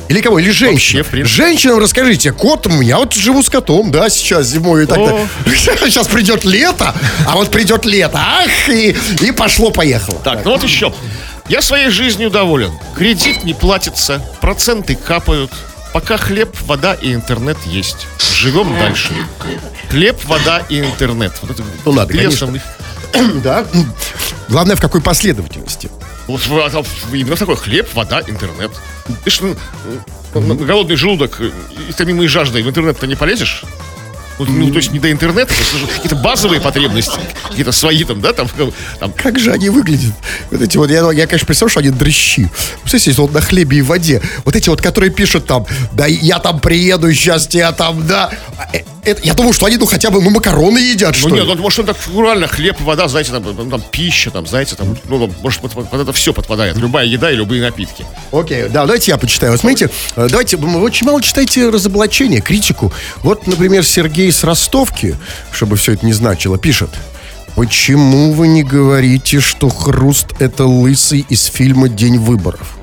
Или 0.09 0.21
кого? 0.21 0.39
Или 0.39 0.51
женщина? 0.51 1.03
Вообще. 1.03 1.25
Женщинам 1.25 1.79
расскажите. 1.79 2.33
Кот, 2.33 2.69
я 2.83 2.99
вот 2.99 3.15
живу 3.15 3.43
с 3.43 3.49
котом, 3.49 3.91
да, 3.91 4.11
сейчас 4.11 4.47
зимой 4.47 4.85
и 4.85 4.87
так 4.87 4.99
далее. 4.99 5.29
Сейчас 5.47 6.07
придет 6.09 6.45
лето, 6.45 6.95
а 7.27 7.37
вот 7.37 7.51
придет 7.51 7.85
лето, 7.85 8.19
ах, 8.19 8.69
и, 8.69 8.95
и 9.21 9.31
пошло-поехало. 9.33 10.19
Так, 10.23 10.45
ну 10.45 10.53
вот 10.53 10.63
еще. 10.63 10.93
Я 11.49 11.61
своей 11.61 11.91
жизнью 11.91 12.31
доволен. 12.31 12.73
Кредит 12.97 13.45
не 13.45 13.53
платится, 13.53 14.25
проценты 14.41 14.97
капают. 14.97 15.53
Пока 15.93 16.17
хлеб, 16.17 16.57
вода 16.63 16.95
и 16.95 17.13
интернет 17.15 17.59
есть. 17.67 18.07
Живем 18.35 18.77
дальше. 18.79 19.15
Хлеб, 19.91 20.25
вода 20.25 20.63
и 20.69 20.81
интернет. 20.81 21.33
Вот 21.43 21.51
это 21.51 21.63
Ну 21.85 21.93
ладно, 21.93 22.15
конечно. 22.15 22.53
Да. 23.45 23.65
Главное, 24.49 24.75
в 24.75 24.81
какой 24.81 25.01
последовательности. 25.01 25.89
Вот 26.27 26.41
а, 26.51 26.83
именно 27.13 27.37
такой 27.37 27.57
хлеб, 27.57 27.89
вода, 27.95 28.23
интернет. 28.27 28.73
Ты 29.23 29.31
ж 29.31 29.41
на 30.35 30.55
голодный 30.55 30.97
желудок, 30.97 31.37
э, 31.41 31.51
и 31.89 31.93
томимый 31.93 32.27
жаждой 32.27 32.63
в 32.63 32.69
интернет-то 32.69 33.07
не 33.07 33.15
полезешь? 33.15 33.63
Ну, 34.39 34.47
ну, 34.47 34.71
то 34.71 34.77
есть 34.79 34.93
не 34.93 34.99
до 34.99 35.11
интернета, 35.11 35.55
какие-то 35.95 36.17
базовые 36.17 36.61
потребности, 36.61 37.19
какие-то 37.49 37.73
свои 37.73 38.05
там, 38.05 38.21
да, 38.21 38.33
там, 38.33 38.49
там 38.99 39.13
Как 39.13 39.39
же 39.39 39.53
они 39.53 39.69
выглядят? 39.71 40.15
Вот 40.51 40.61
эти 40.61 40.77
вот, 40.77 40.91
я, 40.91 41.11
я 41.13 41.27
конечно, 41.27 41.47
представляю, 41.47 41.71
что 41.71 41.81
они 41.81 41.91
дрыщи. 41.91 42.51
Представляете, 42.83 43.23
вот 43.23 43.33
на 43.33 43.41
хлебе 43.41 43.79
и 43.79 43.83
воде. 43.83 44.21
Вот 44.45 44.57
эти 44.57 44.69
вот, 44.69 44.81
которые 44.81 45.11
пишут 45.11 45.47
там, 45.47 45.67
да 45.93 46.07
я 46.07 46.39
там 46.39 46.61
приеду, 46.61 47.13
сейчас 47.13 47.47
тебя 47.47 47.73
там, 47.73 48.07
да. 48.07 48.31
А, 48.59 48.69
э, 48.73 48.83
это, 49.05 49.21
я 49.23 49.35
думаю, 49.35 49.53
что 49.53 49.67
они, 49.67 49.77
ну, 49.77 49.87
хотя 49.87 50.11
бы, 50.11 50.23
ну, 50.23 50.31
макароны 50.31 50.79
едят, 50.79 51.15
что 51.15 51.29
Ну 51.29 51.35
ли. 51.35 51.43
нет, 51.43 51.57
ну, 51.57 51.63
может, 51.63 51.81
он 51.81 51.87
так 51.87 51.97
фигурально, 51.97 52.49
хлеб, 52.49 52.81
вода, 52.81 53.07
знаете, 53.07 53.33
там, 53.33 53.45
там, 53.45 53.71
там 53.71 53.83
пища, 53.91 54.31
там, 54.31 54.47
знаете, 54.47 54.77
там, 54.77 54.97
ну, 55.09 55.31
может, 55.43 55.61
под, 55.61 55.73
под 55.73 56.01
это 56.01 56.13
все 56.13 56.33
подпадает. 56.33 56.77
Любая 56.77 57.07
еда 57.07 57.31
и 57.31 57.37
любые 57.37 57.61
напитки. 57.63 58.07
Окей, 58.33 58.65
да, 58.65 58.87
давайте 58.87 59.11
я 59.11 59.19
почитаю. 59.19 59.53
Вот 59.53 59.61
смотрите, 59.61 59.91
э, 60.17 60.27
давайте, 60.29 60.57
вы 60.57 60.81
очень 60.81 61.07
мало 61.07 61.21
читайте 61.23 61.69
разоблачения, 61.69 62.41
критику. 62.41 62.93
Вот, 63.23 63.47
например, 63.47 63.85
Сергей 63.85 64.24
с 64.33 64.45
Ростовки, 64.45 65.17
чтобы 65.53 65.77
все 65.77 65.93
это 65.93 66.05
не 66.07 66.13
значило, 66.13 66.59
пишет. 66.59 66.91
Почему 67.55 68.33
вы 68.33 68.49
не 68.49 68.63
говорите, 68.65 69.41
что 69.41 69.69
Хруст 69.69 70.29
это 70.41 70.65
лысый 70.65 71.25
из 71.29 71.45
фильма 71.45 71.89
«День 71.89 72.19
выборов»? 72.19 72.77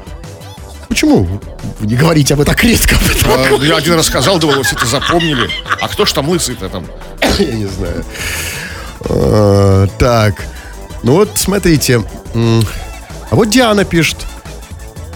Почему 0.87 1.23
вы 1.79 1.87
не 1.87 1.95
говорите 1.95 2.33
об 2.33 2.41
этом 2.41 2.53
так 2.53 2.63
редко? 2.63 2.95
А, 3.25 3.55
Я 3.63 3.77
один 3.77 3.93
раз 3.93 4.07
сказал, 4.07 4.39
думал, 4.39 4.63
все 4.63 4.75
это 4.75 4.85
запомнили. 4.85 5.49
А 5.81 5.87
кто 5.87 6.05
ж 6.05 6.11
там 6.11 6.27
лысый-то 6.29 6.69
там? 6.69 6.85
Я 7.39 7.53
не 7.53 7.65
знаю. 7.65 8.03
А, 9.01 9.87
Так, 9.97 10.45
ну 11.03 11.13
вот 11.13 11.31
смотрите. 11.35 12.03
А 12.35 13.35
вот 13.35 13.49
Диана 13.49 13.85
пишет. 13.85 14.17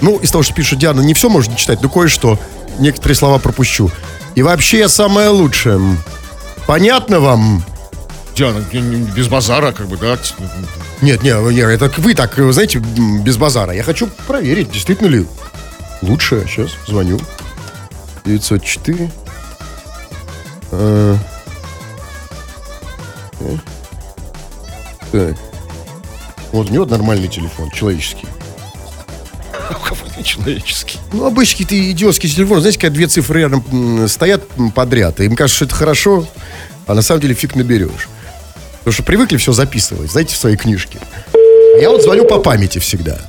Ну, 0.01 0.17
из 0.17 0.31
того, 0.31 0.43
что 0.43 0.53
пишет 0.53 0.79
Диана, 0.79 1.01
не 1.01 1.13
все 1.13 1.29
можно 1.29 1.55
читать, 1.55 1.81
но 1.81 1.89
кое-что. 1.89 2.39
Некоторые 2.79 3.15
слова 3.15 3.39
пропущу. 3.39 3.89
И 4.35 4.41
вообще 4.43 4.79
я 4.79 4.89
самая 4.89 5.29
лучшая. 5.29 5.79
Понятно 6.67 7.19
вам? 7.19 7.63
Диана, 8.35 8.65
не- 8.73 9.05
без 9.11 9.27
базара, 9.27 9.71
как 9.71 9.87
бы, 9.87 9.97
да? 9.97 10.17
Нет, 11.01 11.23
нет, 11.23 11.41
нет, 11.51 11.69
это 11.69 12.01
вы 12.01 12.13
так, 12.13 12.33
знаете, 12.51 12.79
без 12.79 13.37
базара. 13.37 13.73
Я 13.73 13.83
хочу 13.83 14.07
проверить, 14.27 14.71
действительно 14.71 15.07
ли 15.07 15.25
лучше. 16.01 16.45
Сейчас 16.47 16.71
звоню. 16.87 17.19
904. 18.25 19.11
Э. 20.71 21.17
Э. 23.39 23.57
Так. 25.11 25.35
Вот 26.51 26.69
у 26.69 26.73
него 26.73 26.85
нормальный 26.85 27.27
телефон, 27.27 27.69
человеческий. 27.71 28.27
У 29.69 29.73
кого 29.73 30.01
не 30.17 30.23
человеческий. 30.23 30.99
Ну, 31.13 31.25
обычный 31.25 31.65
ты 31.65 31.91
идиотский 31.91 32.29
телефон. 32.29 32.59
Знаете, 32.59 32.79
когда 32.79 32.95
две 32.95 33.07
цифры 33.07 33.41
рядом 33.41 34.07
стоят 34.07 34.43
подряд, 34.73 35.19
им 35.19 35.35
кажется, 35.35 35.57
что 35.57 35.65
это 35.65 35.75
хорошо, 35.75 36.27
а 36.87 36.93
на 36.93 37.01
самом 37.01 37.21
деле 37.21 37.33
фиг 37.33 37.55
наберешь. 37.55 38.07
Потому 38.79 38.93
что 38.93 39.03
привыкли 39.03 39.37
все 39.37 39.51
записывать, 39.51 40.11
знаете, 40.11 40.35
в 40.35 40.37
своей 40.37 40.57
книжке. 40.57 40.99
Я 41.79 41.89
вот 41.89 42.03
звоню 42.03 42.25
по 42.25 42.39
памяти 42.39 42.79
всегда. 42.79 43.19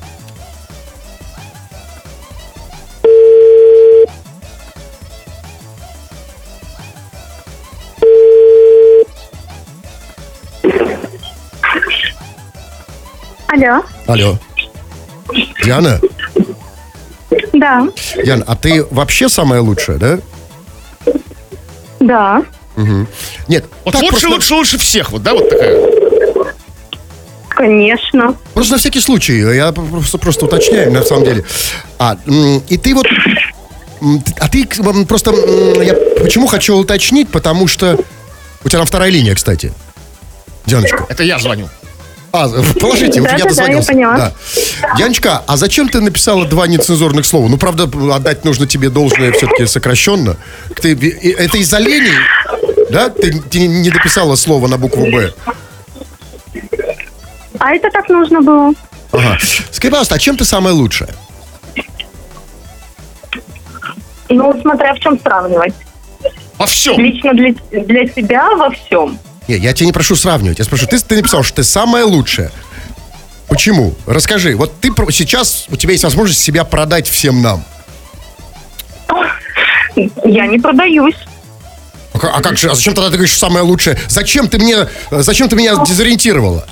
Алло, 13.47 13.83
Алло. 14.05 14.37
Диана? 15.63 15.99
да, 17.53 17.87
Диана, 18.23 18.43
а 18.45 18.55
ты 18.55 18.85
вообще 18.91 19.29
самая 19.29 19.61
лучшая, 19.61 19.97
да? 19.97 20.19
да. 21.99 22.43
Нет, 23.47 23.65
Вот 23.85 23.93
так 23.93 24.01
лучше, 24.03 24.11
просто, 24.11 24.29
лучше, 24.29 24.53
лучше 24.53 24.77
всех, 24.77 25.11
вот, 25.11 25.23
да, 25.23 25.33
вот 25.33 25.49
такая. 25.49 25.81
Конечно. 27.49 28.35
просто 28.53 28.73
на 28.73 28.79
всякий 28.79 28.99
случай. 28.99 29.39
Я 29.39 29.71
просто, 29.71 30.19
просто 30.19 30.45
уточняю, 30.45 30.91
на 30.91 31.01
самом 31.01 31.23
деле. 31.23 31.43
А, 31.97 32.15
и 32.69 32.77
ты 32.77 32.93
вот... 32.93 33.07
А 34.39 34.47
ты 34.47 34.67
просто... 35.07 35.31
Я 35.81 35.95
почему 36.21 36.45
хочу 36.45 36.75
уточнить, 36.75 37.29
потому 37.29 37.67
что... 37.67 37.97
У 38.63 38.69
тебя 38.69 38.79
там 38.79 38.87
вторая 38.87 39.09
линия, 39.09 39.33
кстати. 39.33 39.73
Дианочка. 40.67 41.05
Это 41.09 41.23
я 41.23 41.39
звоню. 41.39 41.67
А, 42.31 42.47
положите, 42.79 43.21
вот 43.21 43.29
Да, 43.29 43.37
я 43.37 43.37
да, 43.37 43.43
да, 43.43 43.49
дозвонился. 43.49 43.93
я 43.93 43.95
поняла. 43.95 44.17
Да. 44.17 44.33
Яночка, 44.99 45.43
а 45.47 45.57
зачем 45.57 45.89
ты 45.89 46.01
написала 46.01 46.45
два 46.45 46.67
нецензурных 46.67 47.25
слова? 47.25 47.47
Ну, 47.47 47.57
правда, 47.57 47.89
отдать 48.13 48.45
нужно 48.45 48.67
тебе 48.67 48.89
должное 48.89 49.31
все-таки 49.31 49.65
сокращенно. 49.65 50.37
Ты, 50.81 50.91
это 51.37 51.57
из-за 51.57 51.79
лени, 51.79 52.11
да? 52.89 53.09
Ты, 53.09 53.39
ты 53.41 53.67
не 53.67 53.89
дописала 53.89 54.35
слово 54.35 54.67
на 54.67 54.77
букву 54.77 55.05
«Б». 55.11 55.33
А 57.59 57.73
это 57.73 57.89
так 57.89 58.07
нужно 58.09 58.41
было. 58.41 58.73
Ага. 59.11 59.37
Скажи, 59.71 59.89
пожалуйста, 59.91 60.15
а 60.15 60.19
чем 60.19 60.37
ты 60.37 60.45
самая 60.45 60.73
лучшая? 60.73 61.09
Ну, 64.29 64.59
смотря 64.61 64.93
в 64.93 64.99
чем 64.99 65.19
сравнивать. 65.19 65.73
Во 66.57 66.65
всем. 66.65 66.99
Лично 66.99 67.33
для, 67.33 67.53
для 67.71 68.07
себя 68.07 68.49
во 68.55 68.69
всем. 68.71 69.17
Не, 69.47 69.55
я 69.55 69.73
тебя 69.73 69.87
не 69.87 69.93
прошу 69.93 70.15
сравнивать. 70.15 70.59
Я 70.59 70.65
спрошу, 70.65 70.85
ты, 70.87 70.99
ты 70.99 71.15
написал, 71.15 71.43
что 71.43 71.57
ты 71.57 71.63
самая 71.63 72.05
лучшая. 72.05 72.51
Почему? 73.47 73.95
Расскажи. 74.05 74.55
Вот 74.55 74.79
ты 74.81 74.91
про- 74.91 75.09
сейчас, 75.11 75.67
у 75.69 75.77
тебя 75.77 75.93
есть 75.93 76.03
возможность 76.03 76.41
себя 76.41 76.65
продать 76.65 77.07
всем 77.07 77.41
нам. 77.41 77.63
Я 80.25 80.45
не 80.47 80.59
продаюсь. 80.59 81.15
А 82.23 82.37
а 82.37 82.41
как 82.41 82.57
же, 82.57 82.69
а 82.69 82.75
зачем 82.75 82.93
тогда 82.93 83.09
ты 83.09 83.17
говоришь 83.17 83.37
самое 83.37 83.63
лучшее? 83.63 83.97
Зачем 84.07 84.47
ты 84.47 84.57
мне, 84.57 84.75
э, 85.11 85.21
зачем 85.21 85.49
ты 85.49 85.55
меня 85.55 85.75
дезориентировала? 85.85 86.65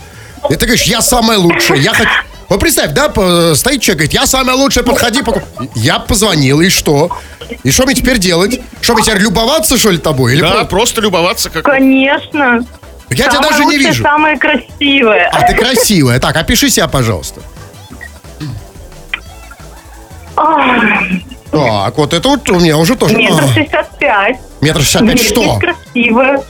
И 0.49 0.55
ты 0.55 0.65
говоришь, 0.65 0.84
я 0.84 1.01
самая 1.01 1.38
лучшая, 1.38 1.79
я 1.79 1.93
хочу... 1.93 2.10
Вот 2.47 2.60
представь, 2.60 2.91
да, 2.91 3.10
по- 3.10 3.53
стоит 3.55 3.81
человек, 3.81 3.97
говорит, 4.01 4.13
я 4.13 4.27
самая 4.27 4.55
лучшая, 4.55 4.84
подходи. 4.84 5.23
поку-». 5.23 5.41
Я 5.73 5.97
позвонил, 5.97 6.62
и 6.62 6.69
что? 6.69 7.10
И 7.63 7.71
что 7.71 7.86
мне 7.86 7.95
теперь 7.95 8.19
делать? 8.19 8.62
Что, 8.81 8.93
мне 8.93 9.03
теперь 9.03 9.21
любоваться, 9.21 9.77
что 9.79 9.89
ли, 9.89 9.97
тобой? 9.97 10.34
Или 10.34 10.41
Да, 10.41 10.51
про- 10.51 10.65
просто 10.65 11.01
любоваться 11.01 11.49
как... 11.49 11.65
Конечно. 11.65 12.63
Я 13.10 13.25
тебя 13.25 13.31
самое 13.34 13.51
даже 13.51 13.65
не 13.65 13.71
лучшее, 13.77 13.88
вижу. 13.88 14.03
Самое 14.03 14.38
красивое. 14.38 15.29
А 15.34 15.47
ты 15.47 15.55
красивая. 15.55 16.19
Так, 16.19 16.36
опиши 16.36 16.69
себя, 16.69 16.88
пожалуйста. 16.88 17.41
Так, 21.51 21.97
вот 21.97 22.13
это 22.13 22.29
вот 22.29 22.49
у 22.49 22.60
меня 22.60 22.77
уже 22.77 22.95
тоже... 22.95 23.15
Метр 23.15 23.43
А, 23.43 23.47
шестьдесят 23.47 23.97
пять. 23.97 24.39
Метр 24.62 24.81
шестьдесят 24.81 25.08
пять 25.08 25.21
что? 25.21 25.60
Красивая. 25.60 26.43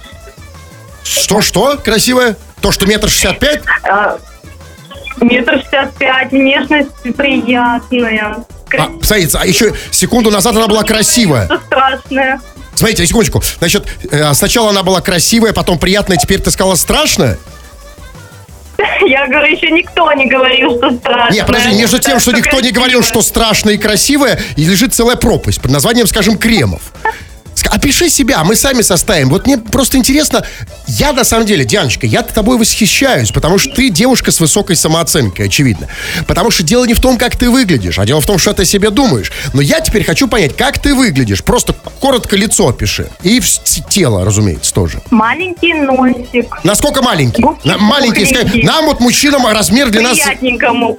Что, 1.03 1.41
что 1.41 1.77
красивое? 1.77 2.35
То, 2.61 2.71
что 2.71 2.85
метр 2.87 3.09
шестьдесят 3.09 3.39
пять? 3.39 3.61
А, 3.83 4.17
Метр 5.21 5.59
шестьдесят 5.59 5.93
пять. 5.95 6.31
Внешность 6.31 6.89
приятная. 7.15 8.45
А, 8.77 8.89
смотрите, 9.01 9.37
а 9.37 9.45
еще 9.45 9.73
секунду 9.91 10.31
назад 10.31 10.55
она 10.55 10.67
была 10.67 10.83
красивая. 10.83 11.45
Что 11.45 11.59
страшное. 11.59 12.41
Смотрите, 12.73 13.05
секундочку. 13.05 13.41
Значит, 13.59 13.85
э, 14.11 14.33
сначала 14.33 14.71
она 14.71 14.83
была 14.83 14.99
красивая, 14.99 15.53
потом 15.53 15.79
приятная, 15.79 16.17
теперь 16.17 16.41
ты 16.41 16.51
сказала 16.51 16.75
страшная? 16.75 17.37
Я 19.05 19.27
говорю, 19.27 19.55
еще 19.55 19.71
никто 19.71 20.11
не 20.13 20.27
говорил, 20.27 20.77
что 20.77 20.91
страшно. 20.91 21.33
Не, 21.33 21.43
подожди, 21.43 21.75
между 21.75 21.99
тем, 21.99 22.19
что 22.19 22.31
никто 22.31 22.59
не 22.59 22.71
говорил, 22.71 23.03
что 23.03 23.21
страшное 23.21 23.75
и 23.75 23.77
красивое, 23.77 24.39
и 24.55 24.65
лежит 24.65 24.93
целая 24.93 25.15
пропасть 25.15 25.61
под 25.61 25.71
названием, 25.71 26.07
скажем, 26.07 26.37
Кремов. 26.37 26.81
Опиши 27.75 28.09
себя, 28.09 28.41
мы 28.45 28.55
сами 28.55 28.81
составим. 28.81 29.29
Вот 29.29 29.47
мне 29.47 29.57
просто 29.57 29.97
интересно, 29.97 30.45
я 30.87 31.11
на 31.11 31.25
самом 31.25 31.45
деле, 31.45 31.65
Дианочка, 31.65 32.07
я 32.07 32.23
тобой 32.31 32.57
восхищаюсь, 32.57 33.31
потому 33.31 33.57
что 33.57 33.75
ты 33.75 33.89
девушка 33.89 34.31
с 34.31 34.39
высокой 34.39 34.77
самооценкой, 34.77 35.47
очевидно. 35.47 35.89
Потому 36.25 36.51
что 36.51 36.63
дело 36.63 36.85
не 36.85 36.93
в 36.93 37.01
том, 37.01 37.17
как 37.17 37.35
ты 37.35 37.49
выглядишь, 37.49 37.99
а 37.99 38.05
дело 38.05 38.21
в 38.21 38.25
том, 38.25 38.37
что 38.37 38.53
ты 38.53 38.61
о 38.61 38.65
себе 38.65 38.91
думаешь. 38.91 39.29
Но 39.53 39.61
я 39.61 39.81
теперь 39.81 40.05
хочу 40.05 40.29
понять, 40.29 40.55
как 40.55 40.79
ты 40.79 40.95
выглядишь. 40.95 41.43
Просто 41.43 41.73
коротко 41.99 42.37
лицо 42.37 42.69
опиши. 42.69 43.09
И 43.23 43.41
тело, 43.89 44.23
разумеется, 44.23 44.73
тоже. 44.73 45.01
Маленький 45.11 45.73
носик. 45.73 46.63
Насколько 46.63 47.01
маленький? 47.01 47.41
Губки 47.41 47.67
На- 47.67 47.77
маленький. 47.77 48.25
скажи, 48.25 48.61
Нам 48.63 48.85
вот 48.85 49.01
мужчинам 49.01 49.45
размер 49.47 49.89
для 49.89 50.01
нас... 50.01 50.17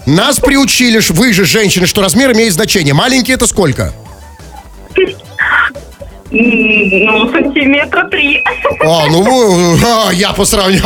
Нас 0.05 0.39
приучили, 0.41 1.01
вы 1.09 1.33
же 1.33 1.47
женщины, 1.47 1.87
что 1.87 2.03
размер 2.03 2.33
имеет 2.35 2.53
значение. 2.53 2.93
Маленький 2.93 3.33
это 3.33 3.47
сколько? 3.47 3.95
Ну, 6.31 7.31
сантиметра 7.31 8.09
три. 8.09 8.43
А, 8.85 9.07
ну 9.09 9.77
а, 9.85 10.13
я 10.13 10.33
по 10.33 10.45
сравнению. 10.45 10.85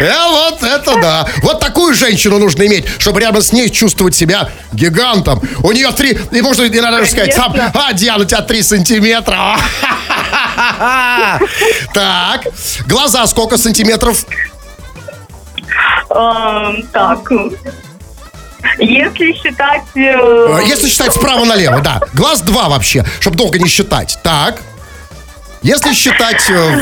Э, 0.00 0.28
вот 0.30 0.62
это 0.62 1.00
да. 1.00 1.28
Вот 1.42 1.60
такую 1.60 1.94
женщину 1.94 2.38
нужно 2.38 2.66
иметь, 2.66 2.86
чтобы 2.98 3.20
рядом 3.20 3.42
с 3.42 3.52
ней 3.52 3.68
чувствовать 3.68 4.14
себя 4.14 4.48
гигантом. 4.72 5.40
У 5.62 5.72
нее 5.72 5.90
три, 5.92 6.18
и 6.30 6.40
можно 6.40 6.66
иногда 6.66 6.92
даже 6.92 7.10
сказать, 7.10 7.34
сам, 7.34 7.54
а, 7.74 7.92
Диана, 7.92 8.22
у 8.22 8.26
тебя 8.26 8.42
три 8.42 8.62
сантиметра. 8.62 9.56
Так, 11.94 12.48
глаза 12.86 13.26
сколько 13.28 13.56
сантиметров? 13.56 14.24
Эм, 16.10 16.82
Так. 16.92 17.30
Если 18.78 19.32
считать... 19.34 19.82
э, 19.94 20.00
Э, 20.00 20.60
Если 20.66 20.88
считать 20.88 21.12
справа 21.12 21.44
налево, 21.44 21.80
да. 21.80 22.00
Глаз 22.14 22.40
два 22.42 22.68
вообще, 22.68 23.04
чтобы 23.20 23.36
долго 23.36 23.58
не 23.58 23.68
считать. 23.68 24.18
Так. 24.22 24.60
Если 25.62 25.92
считать 25.92 26.48
э, 26.50 26.80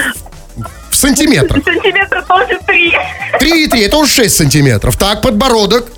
в- 0.91 0.95
сантиметрах. 0.97 1.63
Сантиметра 1.65 2.23
тоже 2.23 2.59
три. 2.67 2.93
3,3, 3.41 3.85
это 3.87 3.97
уже 3.99 4.13
6 4.13 4.35
сантиметров. 4.37 4.97
Так, 4.97 5.21
подбородок. 5.23 5.89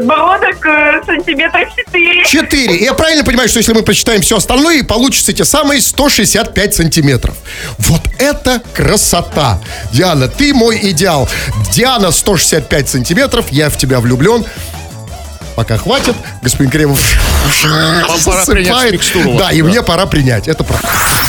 Подбородок 0.00 0.64
э, 0.66 1.02
сантиметров 1.04 1.68
4. 1.76 2.24
4. 2.24 2.76
Я 2.76 2.94
правильно 2.94 3.24
понимаю, 3.24 3.48
что 3.48 3.58
если 3.58 3.72
мы 3.72 3.82
посчитаем 3.82 4.22
все 4.22 4.36
остальное, 4.36 4.82
получится 4.82 5.32
те 5.32 5.44
самые 5.44 5.80
165 5.80 6.74
сантиметров. 6.74 7.36
Вот 7.78 8.00
это 8.18 8.62
красота. 8.74 9.60
Диана, 9.92 10.28
ты 10.28 10.54
мой 10.54 10.78
идеал. 10.90 11.28
Диана 11.72 12.10
165 12.10 12.88
сантиметров, 12.88 13.46
я 13.50 13.68
в 13.68 13.76
тебя 13.76 14.00
влюблен. 14.00 14.44
Пока 15.56 15.76
хватит, 15.76 16.14
господин 16.42 16.70
Кремов 16.70 17.00
засыпает. 18.18 19.00
Да, 19.38 19.50
и 19.52 19.62
мне 19.62 19.82
пора 19.82 20.06
принять. 20.06 20.48
Это 20.48 20.64
правда. 20.64 20.88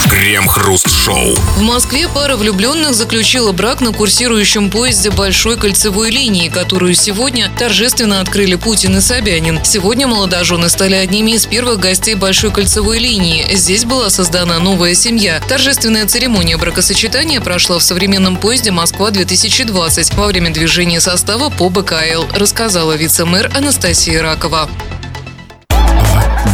Крем-хруст-шоу. 0.09 1.35
В 1.57 1.61
Москве 1.61 2.07
пара 2.07 2.35
влюбленных 2.35 2.93
заключила 2.95 3.51
брак 3.51 3.81
на 3.81 3.93
курсирующем 3.93 4.69
поезде 4.69 5.11
Большой 5.11 5.57
кольцевой 5.57 6.09
линии, 6.09 6.49
которую 6.49 6.95
сегодня 6.95 7.49
торжественно 7.57 8.19
открыли 8.19 8.55
Путин 8.55 8.97
и 8.97 9.01
Собянин. 9.01 9.63
Сегодня 9.63 10.07
молодожены 10.07 10.69
стали 10.69 10.95
одними 10.95 11.31
из 11.31 11.45
первых 11.45 11.79
гостей 11.79 12.15
Большой 12.15 12.51
кольцевой 12.51 12.99
линии. 12.99 13.45
Здесь 13.53 13.85
была 13.85 14.09
создана 14.09 14.59
новая 14.59 14.95
семья. 14.95 15.39
Торжественная 15.47 16.07
церемония 16.07 16.57
бракосочетания 16.57 17.39
прошла 17.39 17.77
в 17.77 17.83
современном 17.83 18.37
поезде 18.37 18.71
«Москва-2020» 18.71 20.15
во 20.15 20.27
время 20.27 20.51
движения 20.51 20.99
состава 20.99 21.49
по 21.49 21.69
БКЛ, 21.69 22.25
рассказала 22.33 22.93
вице-мэр 22.93 23.51
Анастасия 23.55 24.10
Ракова. 24.17 24.69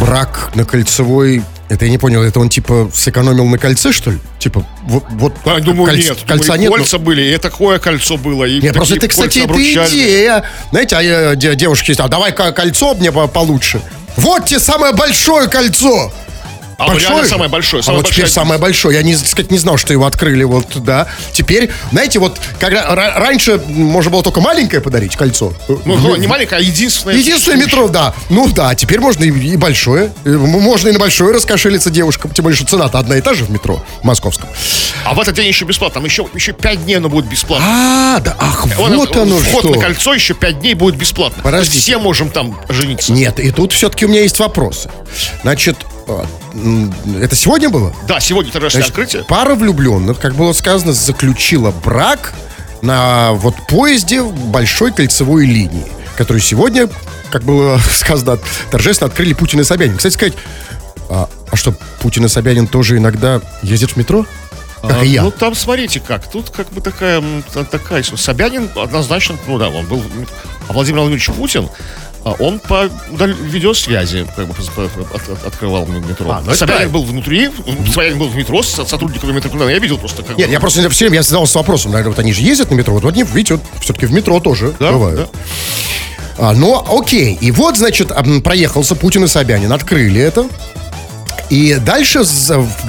Брак 0.00 0.50
на 0.54 0.64
кольцевой... 0.64 1.42
Это 1.68 1.84
я 1.84 1.90
не 1.90 1.98
понял, 1.98 2.22
это 2.22 2.40
он 2.40 2.48
типа 2.48 2.90
сэкономил 2.94 3.44
на 3.44 3.58
кольце, 3.58 3.92
что 3.92 4.10
ли? 4.10 4.18
Типа, 4.38 4.64
вот, 4.84 5.04
вот 5.10 5.34
Да, 5.44 5.58
думаю, 5.60 5.92
кольц- 5.92 5.96
нет. 6.02 6.18
кольца 6.26 6.44
Думаю, 6.44 6.60
нет. 6.60 6.70
но- 6.70 6.76
Кольца 6.76 6.98
были, 6.98 7.22
и 7.34 7.36
такое 7.36 7.78
кольцо 7.78 8.16
было. 8.16 8.44
И 8.46 8.58
Нет, 8.62 8.72
просто 8.74 8.96
это, 8.96 9.06
кстати, 9.08 9.40
это 9.40 9.54
идея. 9.54 10.44
Знаете, 10.70 10.96
а 10.96 11.34
де- 11.36 11.54
девушки 11.56 11.90
есть, 11.90 12.00
а 12.00 12.08
давай 12.08 12.32
ко- 12.32 12.52
кольцо 12.52 12.94
мне 12.94 13.12
по- 13.12 13.26
получше. 13.26 13.82
Вот 14.16 14.46
тебе 14.46 14.60
самое 14.60 14.94
большое 14.94 15.46
кольцо. 15.48 16.10
А 16.78 16.86
вот 16.92 17.00
реально 17.02 17.26
самое 17.26 17.50
большое. 17.50 17.80
а 17.80 17.82
самое 17.82 18.02
вот 18.02 18.06
теперь 18.08 18.22
большое. 18.24 18.34
самое 18.34 18.60
большое. 18.60 18.96
Я, 18.96 19.02
не, 19.02 19.16
так 19.16 19.26
сказать, 19.26 19.50
не 19.50 19.58
знал, 19.58 19.76
что 19.78 19.92
его 19.92 20.06
открыли 20.06 20.44
вот, 20.44 20.66
да. 20.82 21.08
Теперь, 21.32 21.70
знаете, 21.90 22.20
вот, 22.20 22.38
когда 22.60 22.84
ра- 22.94 23.18
раньше 23.18 23.60
можно 23.66 24.10
было 24.12 24.22
только 24.22 24.40
маленькое 24.40 24.80
подарить 24.80 25.16
кольцо. 25.16 25.52
Ну, 25.84 26.14
не 26.16 26.28
маленькое, 26.28 26.60
а 26.60 26.62
единственное. 26.62 27.16
Единственное 27.16 27.58
метро, 27.58 27.88
да. 27.88 28.14
Ну 28.30 28.48
да, 28.48 28.74
теперь 28.76 29.00
можно 29.00 29.24
и, 29.24 29.28
и 29.30 29.56
большое. 29.56 30.12
Э, 30.24 30.30
Можно 30.30 30.88
и 30.88 30.92
на 30.92 30.98
большое 31.00 31.34
раскошелиться 31.34 31.90
девушкам. 31.90 32.30
Тем 32.30 32.44
более, 32.44 32.56
что 32.56 32.66
цена-то 32.66 32.98
одна 33.00 33.16
и 33.16 33.20
та 33.20 33.34
же 33.34 33.44
в 33.44 33.50
метро 33.50 33.84
московском. 34.04 34.48
А 35.04 35.14
в 35.14 35.20
этот 35.20 35.34
день 35.34 35.48
еще 35.48 35.64
бесплатно. 35.64 35.94
Там 35.94 36.04
еще, 36.04 36.28
еще 36.34 36.52
5 36.52 36.84
дней 36.84 36.98
оно 36.98 37.08
будет 37.08 37.26
бесплатно. 37.26 37.66
А, 37.68 38.20
да, 38.20 38.36
ах, 38.38 38.66
Он- 38.78 38.96
вот 38.96 39.16
оно 39.16 39.38
Вход 39.38 39.64
что. 39.64 39.74
на 39.74 39.80
кольцо 39.80 40.14
еще 40.14 40.34
5 40.34 40.60
дней 40.60 40.74
будет 40.74 40.94
бесплатно. 40.96 41.42
Подождите. 41.42 41.80
Все 41.80 41.98
можем 41.98 42.30
там 42.30 42.56
жениться. 42.68 43.12
Нет, 43.12 43.40
и 43.40 43.50
тут 43.50 43.72
все-таки 43.72 44.04
у 44.06 44.08
меня 44.08 44.20
есть 44.22 44.38
вопросы. 44.38 44.90
Значит, 45.42 45.76
а, 45.82 45.97
это 47.20 47.36
сегодня 47.36 47.70
было? 47.70 47.94
Да, 48.06 48.20
сегодня 48.20 48.50
торжественное 48.50 48.86
Значит, 48.86 48.98
открытие. 48.98 49.24
пара 49.24 49.54
влюбленных, 49.54 50.18
как 50.18 50.34
было 50.34 50.52
сказано, 50.52 50.92
заключила 50.92 51.70
брак 51.70 52.32
на 52.82 53.32
вот 53.32 53.54
поезде 53.68 54.22
большой 54.22 54.92
кольцевой 54.92 55.46
линии, 55.46 55.86
который 56.16 56.40
сегодня, 56.40 56.88
как 57.30 57.42
было 57.44 57.78
сказано, 57.90 58.38
торжественно 58.70 59.08
открыли 59.08 59.34
Путин 59.34 59.60
и 59.60 59.64
Собянин. 59.64 59.96
Кстати 59.96 60.14
сказать, 60.14 60.34
а, 61.10 61.28
а 61.50 61.56
что, 61.56 61.74
Путин 62.00 62.24
и 62.24 62.28
Собянин 62.28 62.66
тоже 62.66 62.96
иногда 62.98 63.40
ездят 63.62 63.92
в 63.92 63.96
метро? 63.96 64.26
Как 64.82 64.98
А, 64.98 65.04
и 65.04 65.08
я. 65.08 65.22
Ну, 65.22 65.30
там, 65.30 65.54
смотрите 65.54 66.00
как. 66.00 66.30
Тут 66.30 66.50
как 66.50 66.70
бы 66.72 66.80
такая, 66.80 67.22
такая... 67.70 68.02
Собянин 68.02 68.70
однозначно, 68.76 69.36
ну 69.46 69.58
да, 69.58 69.70
он 69.70 69.86
был... 69.86 70.02
А 70.68 70.72
Владимир 70.72 71.00
Владимирович 71.00 71.30
Путин, 71.30 71.68
а, 71.68 71.70
он 72.38 72.58
по 72.58 72.88
удал- 73.10 73.32
видеосвязи 73.32 74.26
как 74.36 74.46
бы, 74.48 74.54
от- 75.14 75.28
от- 75.28 75.46
открывал 75.46 75.86
метро. 75.86 76.30
А, 76.30 76.42
ну 76.44 76.54
Собянин 76.54 76.90
был 76.90 77.04
внутри, 77.04 77.50
Собянин 77.94 78.18
был 78.18 78.28
в 78.28 78.36
метро 78.36 78.62
с 78.62 78.70
сотрудниками 78.86 79.32
метро. 79.32 79.68
Я 79.68 79.78
видел 79.78 79.98
просто 79.98 80.22
как 80.22 80.36
Нет, 80.36 80.48
бы- 80.48 80.52
я 80.52 80.60
просто 80.60 80.88
все 80.90 81.04
время 81.06 81.16
я 81.16 81.22
задался 81.22 81.58
вопросом, 81.58 81.92
наверное, 81.92 82.10
вот 82.10 82.18
они 82.18 82.32
же 82.32 82.42
ездят 82.42 82.70
на 82.70 82.74
метро, 82.74 82.94
вот 82.94 83.04
они, 83.04 83.22
видите, 83.22 83.54
вот 83.54 83.62
все-таки 83.80 84.06
в 84.06 84.12
метро 84.12 84.40
тоже 84.40 84.74
Да, 84.78 84.92
бывают. 84.92 85.30
А, 86.38 86.52
но 86.52 86.86
окей, 87.00 87.34
и 87.40 87.50
вот, 87.50 87.76
значит, 87.76 88.12
проехался 88.44 88.94
Путин 88.94 89.24
и 89.24 89.28
Собянин, 89.28 89.72
открыли 89.72 90.20
это. 90.20 90.46
И 91.50 91.76
дальше 91.76 92.20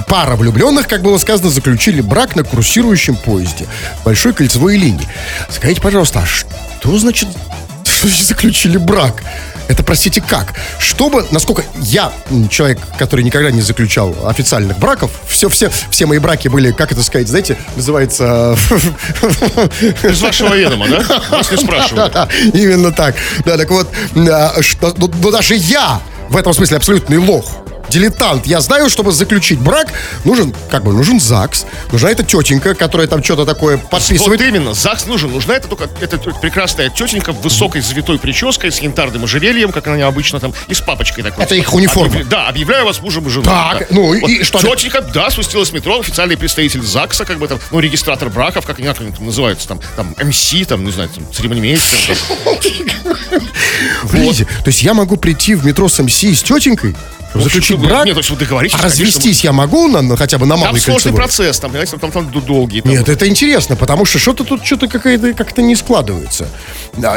пара 0.06 0.36
влюбленных, 0.36 0.86
как 0.86 1.00
было 1.02 1.16
сказано, 1.16 1.48
заключили 1.48 2.02
брак 2.02 2.36
на 2.36 2.44
курсирующем 2.44 3.16
поезде 3.16 3.66
большой 4.04 4.34
кольцевой 4.34 4.76
линии. 4.76 5.08
Скажите, 5.48 5.80
пожалуйста, 5.80 6.20
а 6.20 6.26
что 6.26 6.98
значит, 6.98 7.28
что 8.08 8.24
заключили 8.24 8.78
брак? 8.78 9.22
Это, 9.68 9.84
простите, 9.84 10.20
как? 10.20 10.54
Чтобы, 10.80 11.26
насколько 11.30 11.62
я 11.76 12.12
человек, 12.50 12.80
который 12.98 13.24
никогда 13.24 13.52
не 13.52 13.60
заключал 13.60 14.16
официальных 14.26 14.78
браков, 14.78 15.12
все, 15.28 15.48
все, 15.48 15.70
все 15.90 16.06
мои 16.06 16.18
браки 16.18 16.48
были, 16.48 16.72
как 16.72 16.90
это 16.90 17.04
сказать, 17.04 17.28
знаете, 17.28 17.56
называется... 17.76 18.56
Из 20.02 20.20
вашего 20.20 20.54
ведома, 20.56 20.88
да? 20.88 21.22
Вас 21.30 21.50
не 21.52 21.56
спрашивают. 21.56 22.16
Именно 22.52 22.90
так. 22.90 23.14
Да, 23.44 23.56
так 23.56 23.70
вот, 23.70 23.88
а, 24.16 24.54
ну, 24.96 25.10
ну, 25.22 25.30
даже 25.30 25.54
я 25.54 26.00
в 26.28 26.36
этом 26.36 26.52
смысле 26.52 26.78
абсолютный 26.78 27.18
лох. 27.18 27.58
Дилетант. 27.90 28.46
Я 28.46 28.60
знаю, 28.60 28.88
чтобы 28.88 29.12
заключить 29.12 29.58
брак, 29.58 29.88
нужен, 30.24 30.54
как 30.70 30.84
бы, 30.84 30.92
нужен 30.92 31.20
ЗАГС, 31.20 31.66
нужна 31.92 32.10
эта 32.10 32.22
тетенька, 32.22 32.74
которая 32.74 33.06
там 33.08 33.22
что-то 33.22 33.44
такое 33.44 33.76
Вот 33.76 33.90
подписывает. 33.90 34.40
именно, 34.40 34.74
ЗАГС 34.74 35.06
нужен. 35.06 35.30
Нужна 35.32 35.54
это 35.56 35.68
только 35.68 35.88
эта 36.00 36.18
прекрасная 36.18 36.88
тетенька 36.88 37.32
в 37.32 37.40
высокой 37.42 37.80
завитой 37.82 38.18
прической 38.18 38.70
с 38.72 38.78
янтарным 38.78 39.24
ожерельем, 39.24 39.72
как 39.72 39.86
она 39.88 40.06
обычно 40.06 40.40
там, 40.40 40.54
и 40.68 40.74
с 40.74 40.80
папочкой 40.80 41.24
такой. 41.24 41.44
Это 41.44 41.54
их 41.54 41.72
униформа. 41.74 42.14
Объявля- 42.20 42.24
Да, 42.28 42.46
объявляю 42.48 42.84
вас 42.84 43.00
мужем 43.00 43.26
и 43.26 43.30
женой. 43.30 43.44
Так, 43.46 43.78
Да. 43.80 43.86
ну 43.90 44.14
и 44.14 44.42
что? 44.44 44.58
Тетенька, 44.58 45.00
да, 45.02 45.30
спустилась 45.30 45.70
в 45.70 45.72
метро, 45.72 45.98
официальный 46.00 46.36
представитель 46.36 46.82
ЗАГСа, 46.82 47.24
как 47.24 47.38
бы 47.38 47.48
там, 47.48 47.58
ну, 47.70 47.80
регистратор 47.80 48.28
браков, 48.28 48.64
как 48.66 48.78
они, 48.78 48.88
там 48.92 49.12
называются, 49.26 49.66
там, 49.68 49.80
там, 49.96 50.14
МС, 50.22 50.52
там, 50.68 50.84
не 50.84 50.92
знаю, 50.92 51.08
там, 51.08 51.24
церемонимейстер. 51.32 52.16
там. 52.44 52.54
То 54.10 54.66
есть 54.66 54.82
я 54.82 54.94
могу 54.94 55.16
прийти 55.16 55.54
в 55.54 55.64
метро 55.64 55.88
с 55.88 55.98
МС 56.02 56.22
и 56.24 56.34
с 56.34 56.42
тетенькой, 56.42 56.94
чтобы 57.30 57.44
заключить 57.44 57.78
Ну, 57.78 57.84
брак? 57.88 58.04
Нет, 58.06 58.14
то 58.14 58.20
есть 58.20 58.30
вы 58.30 58.36
договоритесь, 58.36 58.76
а 58.78 58.82
развестись 58.82 59.44
я 59.44 59.52
могу 59.52 59.88
на, 59.88 60.02
на- 60.02 60.16
хотя 60.16 60.38
бы 60.38 60.46
на 60.46 60.54
Там 60.56 60.60
малый 60.66 60.80
сложный 60.80 61.12
кольцевой? 61.12 61.16
процесс, 61.16 61.58
там, 61.60 61.70
понимаете, 61.70 61.96
там, 61.96 62.10
там, 62.10 62.30
там 62.30 62.42
долгий. 62.44 62.80
там. 62.80 62.90
Нет, 62.92 63.08
это 63.08 63.28
интересно, 63.28 63.76
потому 63.76 64.04
что 64.04 64.18
что-то 64.18 64.44
тут 64.44 64.64
что-то 64.64 64.88
какая-то 64.88 65.32
как-то 65.34 65.62
не 65.62 65.76
складывается. 65.76 66.48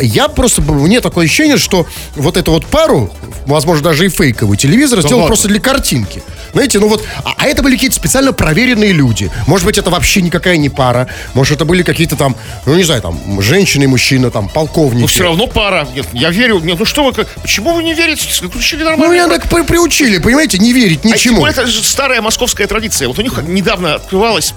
Я 0.02 0.28
просто, 0.28 0.62
мне 0.62 1.02
такое 1.02 1.26
ощущение, 1.26 1.58
что 1.58 1.88
вот 2.15 2.38
эту 2.38 2.52
вот 2.52 2.65
пару, 2.67 3.12
возможно, 3.45 3.84
даже 3.86 4.06
и 4.06 4.10
фейковый 4.10 4.58
телевизор 4.58 4.99
сделал 4.99 5.17
ладно. 5.21 5.28
просто 5.28 5.47
для 5.47 5.60
картинки. 5.60 6.21
Знаете, 6.54 6.80
ну 6.80 6.88
вот, 6.88 7.04
а, 7.23 7.34
а 7.38 7.47
это 7.47 7.63
были 7.63 7.73
какие-то 7.73 7.95
специально 7.95 8.32
проверенные 8.32 8.91
люди. 8.93 9.32
Может 9.47 9.65
быть, 9.65 9.78
это 9.80 9.89
вообще 9.89 10.21
никакая 10.21 10.58
не 10.58 10.69
пара. 10.69 11.08
Может, 11.34 11.56
это 11.56 11.65
были 11.65 11.82
какие-то 11.82 12.15
там, 12.15 12.36
ну 12.67 12.76
не 12.76 12.84
знаю, 12.84 13.02
там, 13.02 13.41
женщина 13.41 13.84
и 13.84 13.88
мужчина, 13.88 14.30
там, 14.30 14.47
полковники. 14.49 15.02
Но 15.02 15.08
все 15.08 15.23
равно 15.23 15.47
пара. 15.47 15.88
Нет, 15.95 16.06
я 16.13 16.30
верю. 16.30 16.60
Нет, 16.60 16.78
ну 16.78 16.86
что 16.86 17.04
вы, 17.04 17.12
как- 17.13 17.28
почему 17.41 17.73
вы 17.73 17.84
не 17.84 17.95
верите? 17.95 18.28
Нормально. 18.84 19.06
Ну, 19.06 19.12
меня 19.12 19.28
так 19.28 19.49
при- 19.49 19.63
приучили, 20.04 20.22
понимаете, 20.22 20.58
не 20.58 20.74
верить 20.74 21.02
А 21.04 21.08
ничему. 21.08 21.39
более, 21.39 21.54
это 21.54 21.68
же 21.68 21.84
старая 21.84 22.22
московская 22.22 22.68
традиция. 22.68 23.08
Вот 23.08 23.20
у 23.20 23.22
них 23.22 23.38
недавно 23.44 23.96
открывалось 23.96 24.54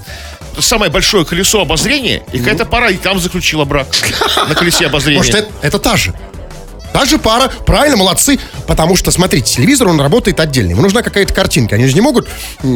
самое 0.59 0.91
большое 0.91 1.25
колесо 1.25 1.61
обозрения, 1.61 2.23
и 2.33 2.39
какая-то 2.39 2.65
пара 2.65 2.91
и 2.91 2.97
там 2.97 3.21
заключила 3.21 3.65
брак 3.65 3.89
на 4.49 4.55
колесе 4.55 4.87
обозрения. 4.87 5.19
Может, 5.19 5.35
это, 5.35 5.49
это 5.63 5.79
та 5.79 5.97
же. 5.97 6.15
Та 6.93 7.05
же 7.05 7.19
пара, 7.19 7.51
правильно, 7.67 7.99
молодцы. 7.99 8.39
Потому 8.67 8.97
что, 8.97 9.11
смотрите, 9.11 9.57
телевизор, 9.57 9.89
он 9.89 10.01
работает 10.01 10.41
отдельно. 10.41 10.71
Ему 10.71 10.81
нужна 10.81 11.03
какая-то 11.03 11.35
картинка. 11.35 11.75
Они 11.75 11.87
же 11.87 11.95
не 11.95 12.01
могут 12.01 12.27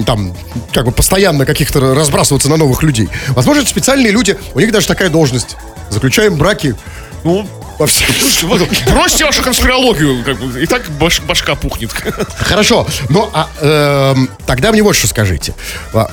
там, 0.04 0.36
как 0.74 0.84
бы 0.84 0.92
постоянно 0.92 1.46
каких-то 1.46 1.94
разбрасываться 1.94 2.50
на 2.50 2.58
новых 2.58 2.82
людей. 2.82 3.08
Возможно, 3.28 3.64
специальные 3.64 4.12
люди, 4.12 4.36
у 4.54 4.60
них 4.60 4.72
даже 4.72 4.86
такая 4.86 5.08
должность. 5.08 5.56
Заключаем 5.88 6.36
браки 6.36 6.76
Ну, 7.24 7.48
во 7.80 7.86
всех... 7.86 8.08
вот, 8.42 8.60
бросьте 8.86 9.24
вашу 9.24 9.42
конспирологию, 9.42 10.22
как 10.22 10.38
бы, 10.38 10.62
и 10.62 10.66
так 10.66 10.86
баш- 11.00 11.24
башка 11.24 11.54
пухнет. 11.54 11.90
Хорошо, 12.36 12.86
ну 13.08 13.30
а 13.32 13.48
эм, 13.62 14.28
тогда 14.46 14.70
мне 14.70 14.82
вот 14.82 14.94
что 14.94 15.06
скажите. 15.06 15.54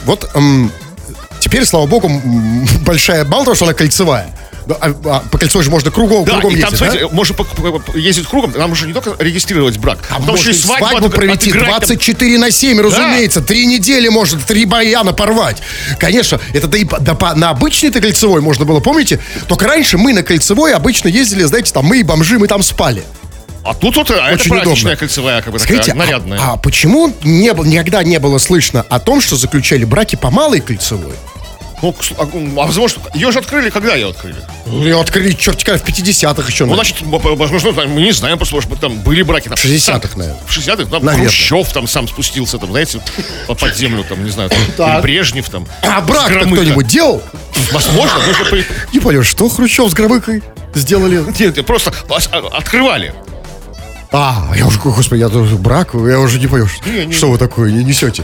Вот 0.05 0.29
эм, 0.33 0.71
теперь, 1.41 1.65
слава 1.65 1.85
богу, 1.85 2.09
большая, 2.85 3.25
мало 3.25 3.53
что 3.53 3.65
она 3.65 3.73
кольцевая, 3.73 4.33
а- 4.75 4.95
а 5.05 5.19
по 5.31 5.37
кольцу 5.37 5.61
же 5.63 5.69
можно 5.69 5.91
кругом, 5.91 6.25
Да, 6.25 6.33
кругом 6.33 6.55
и 6.55 6.61
там, 6.61 6.71
ездить, 6.71 6.79
да? 6.79 6.85
смотрите, 6.91 7.13
можно 7.15 7.35
по- 7.35 7.43
по- 7.43 7.79
по- 7.79 7.97
ездить 7.97 8.27
кругом, 8.27 8.53
нам 8.55 8.71
уже 8.71 8.87
не 8.87 8.93
только 8.93 9.15
регистрировать 9.23 9.77
брак, 9.77 9.99
А 10.09 10.19
потому 10.19 10.37
что 10.37 10.51
и 10.51 10.53
свадьбу, 10.53 10.87
свадьбу 10.87 11.07
от- 11.07 11.15
провести 11.15 11.49
отыграть 11.51 11.69
там. 11.69 11.79
24 11.79 12.37
на 12.39 12.51
7, 12.51 12.79
разумеется. 12.81 13.41
Три 13.41 13.65
недели 13.65 14.07
можно, 14.09 14.39
три 14.39 14.65
баяна 14.65 15.13
порвать. 15.13 15.57
Конечно, 15.99 16.39
это 16.53 16.67
да 16.67 16.77
и 16.77 16.83
да 16.83 17.13
по- 17.15 17.35
на 17.35 17.49
обычной-то 17.51 18.01
кольцевой 18.01 18.41
можно 18.41 18.65
было, 18.65 18.79
помните? 18.79 19.19
Только 19.47 19.67
раньше 19.67 19.97
мы 19.97 20.13
на 20.13 20.23
кольцевой 20.23 20.73
обычно 20.73 21.07
ездили, 21.07 21.43
знаете, 21.43 21.71
там 21.73 21.85
мы 21.85 21.99
и 21.99 22.03
бомжи, 22.03 22.37
мы 22.39 22.47
там 22.47 22.63
спали. 22.63 23.03
А 23.63 23.73
тут 23.73 23.97
вот 23.97 24.09
а, 24.11 24.13
это 24.13 24.35
Очень 24.35 24.49
праздничная 24.51 24.73
удобно. 24.93 24.95
кольцевая, 24.95 25.41
как 25.41 25.51
бы 25.51 25.59
Скажите, 25.59 25.91
такая, 25.91 26.05
нарядная. 26.05 26.39
а, 26.39 26.53
а 26.53 26.57
почему 26.57 27.13
не 27.23 27.51
никогда 27.65 28.01
не 28.01 28.17
было 28.17 28.37
слышно 28.37 28.85
о 28.89 28.99
том, 28.99 29.19
что 29.19 29.35
заключали 29.35 29.83
браки 29.83 30.15
по 30.15 30.31
малой 30.31 30.61
кольцевой? 30.61 31.13
Ну, 31.83 31.95
а, 32.17 32.23
а 32.23 32.27
возможно, 32.65 33.03
ее 33.13 33.31
же 33.31 33.39
открыли, 33.39 33.69
когда 33.69 33.93
ее 33.95 34.09
открыли? 34.09 34.37
Ее 34.65 34.99
открыли, 34.99 35.31
черт 35.33 35.61
в 35.61 35.65
50-х 35.65 36.47
еще. 36.49 36.65
Ну, 36.65 36.73
значит, 36.73 36.97
возможно, 37.01 37.71
мы 37.85 38.01
не 38.01 38.11
знаем, 38.11 38.39
может 38.51 38.69
быть, 38.69 38.79
там 38.79 38.97
были 39.01 39.21
браки. 39.21 39.47
Там, 39.47 39.57
В 39.57 39.63
60-х, 39.63 40.09
сам- 40.09 40.17
наверное. 40.19 40.41
В 40.47 40.57
60-х, 40.57 40.85
там, 40.89 41.05
Наверное. 41.05 41.27
Хрущев 41.29 41.71
там 41.73 41.87
сам 41.87 42.07
спустился, 42.07 42.57
там, 42.57 42.71
знаете, 42.71 42.99
по- 43.45 43.53
под 43.53 43.75
землю, 43.75 44.03
там, 44.09 44.23
не 44.23 44.31
знаю, 44.31 44.49
там, 44.75 45.01
Брежнев 45.01 45.49
там. 45.49 45.67
А 45.83 46.01
Громыко. 46.01 46.55
кто-нибудь 46.55 46.87
делал? 46.87 47.21
Возможно, 47.71 48.19
Не 48.93 48.99
понял, 48.99 49.23
что 49.23 49.47
Хрущев 49.47 49.89
с 49.89 49.93
Громыкой 49.93 50.41
сделали? 50.73 51.23
Нет, 51.39 51.63
просто 51.65 51.93
ос- 52.09 52.29
а, 52.31 52.39
открывали. 52.57 53.13
А, 54.11 54.53
я 54.55 54.65
уже, 54.65 54.79
господи, 54.79 55.19
я 55.19 55.29
тоже 55.29 55.55
брак, 55.55 55.93
я 55.93 56.19
уже 56.19 56.39
не 56.39 56.47
понял, 56.47 56.67
что, 56.67 56.89
Не, 56.89 57.07
не, 57.07 57.13
что 57.13 57.29
вы 57.29 57.37
такое 57.37 57.71
не 57.71 57.83
несете. 57.83 58.23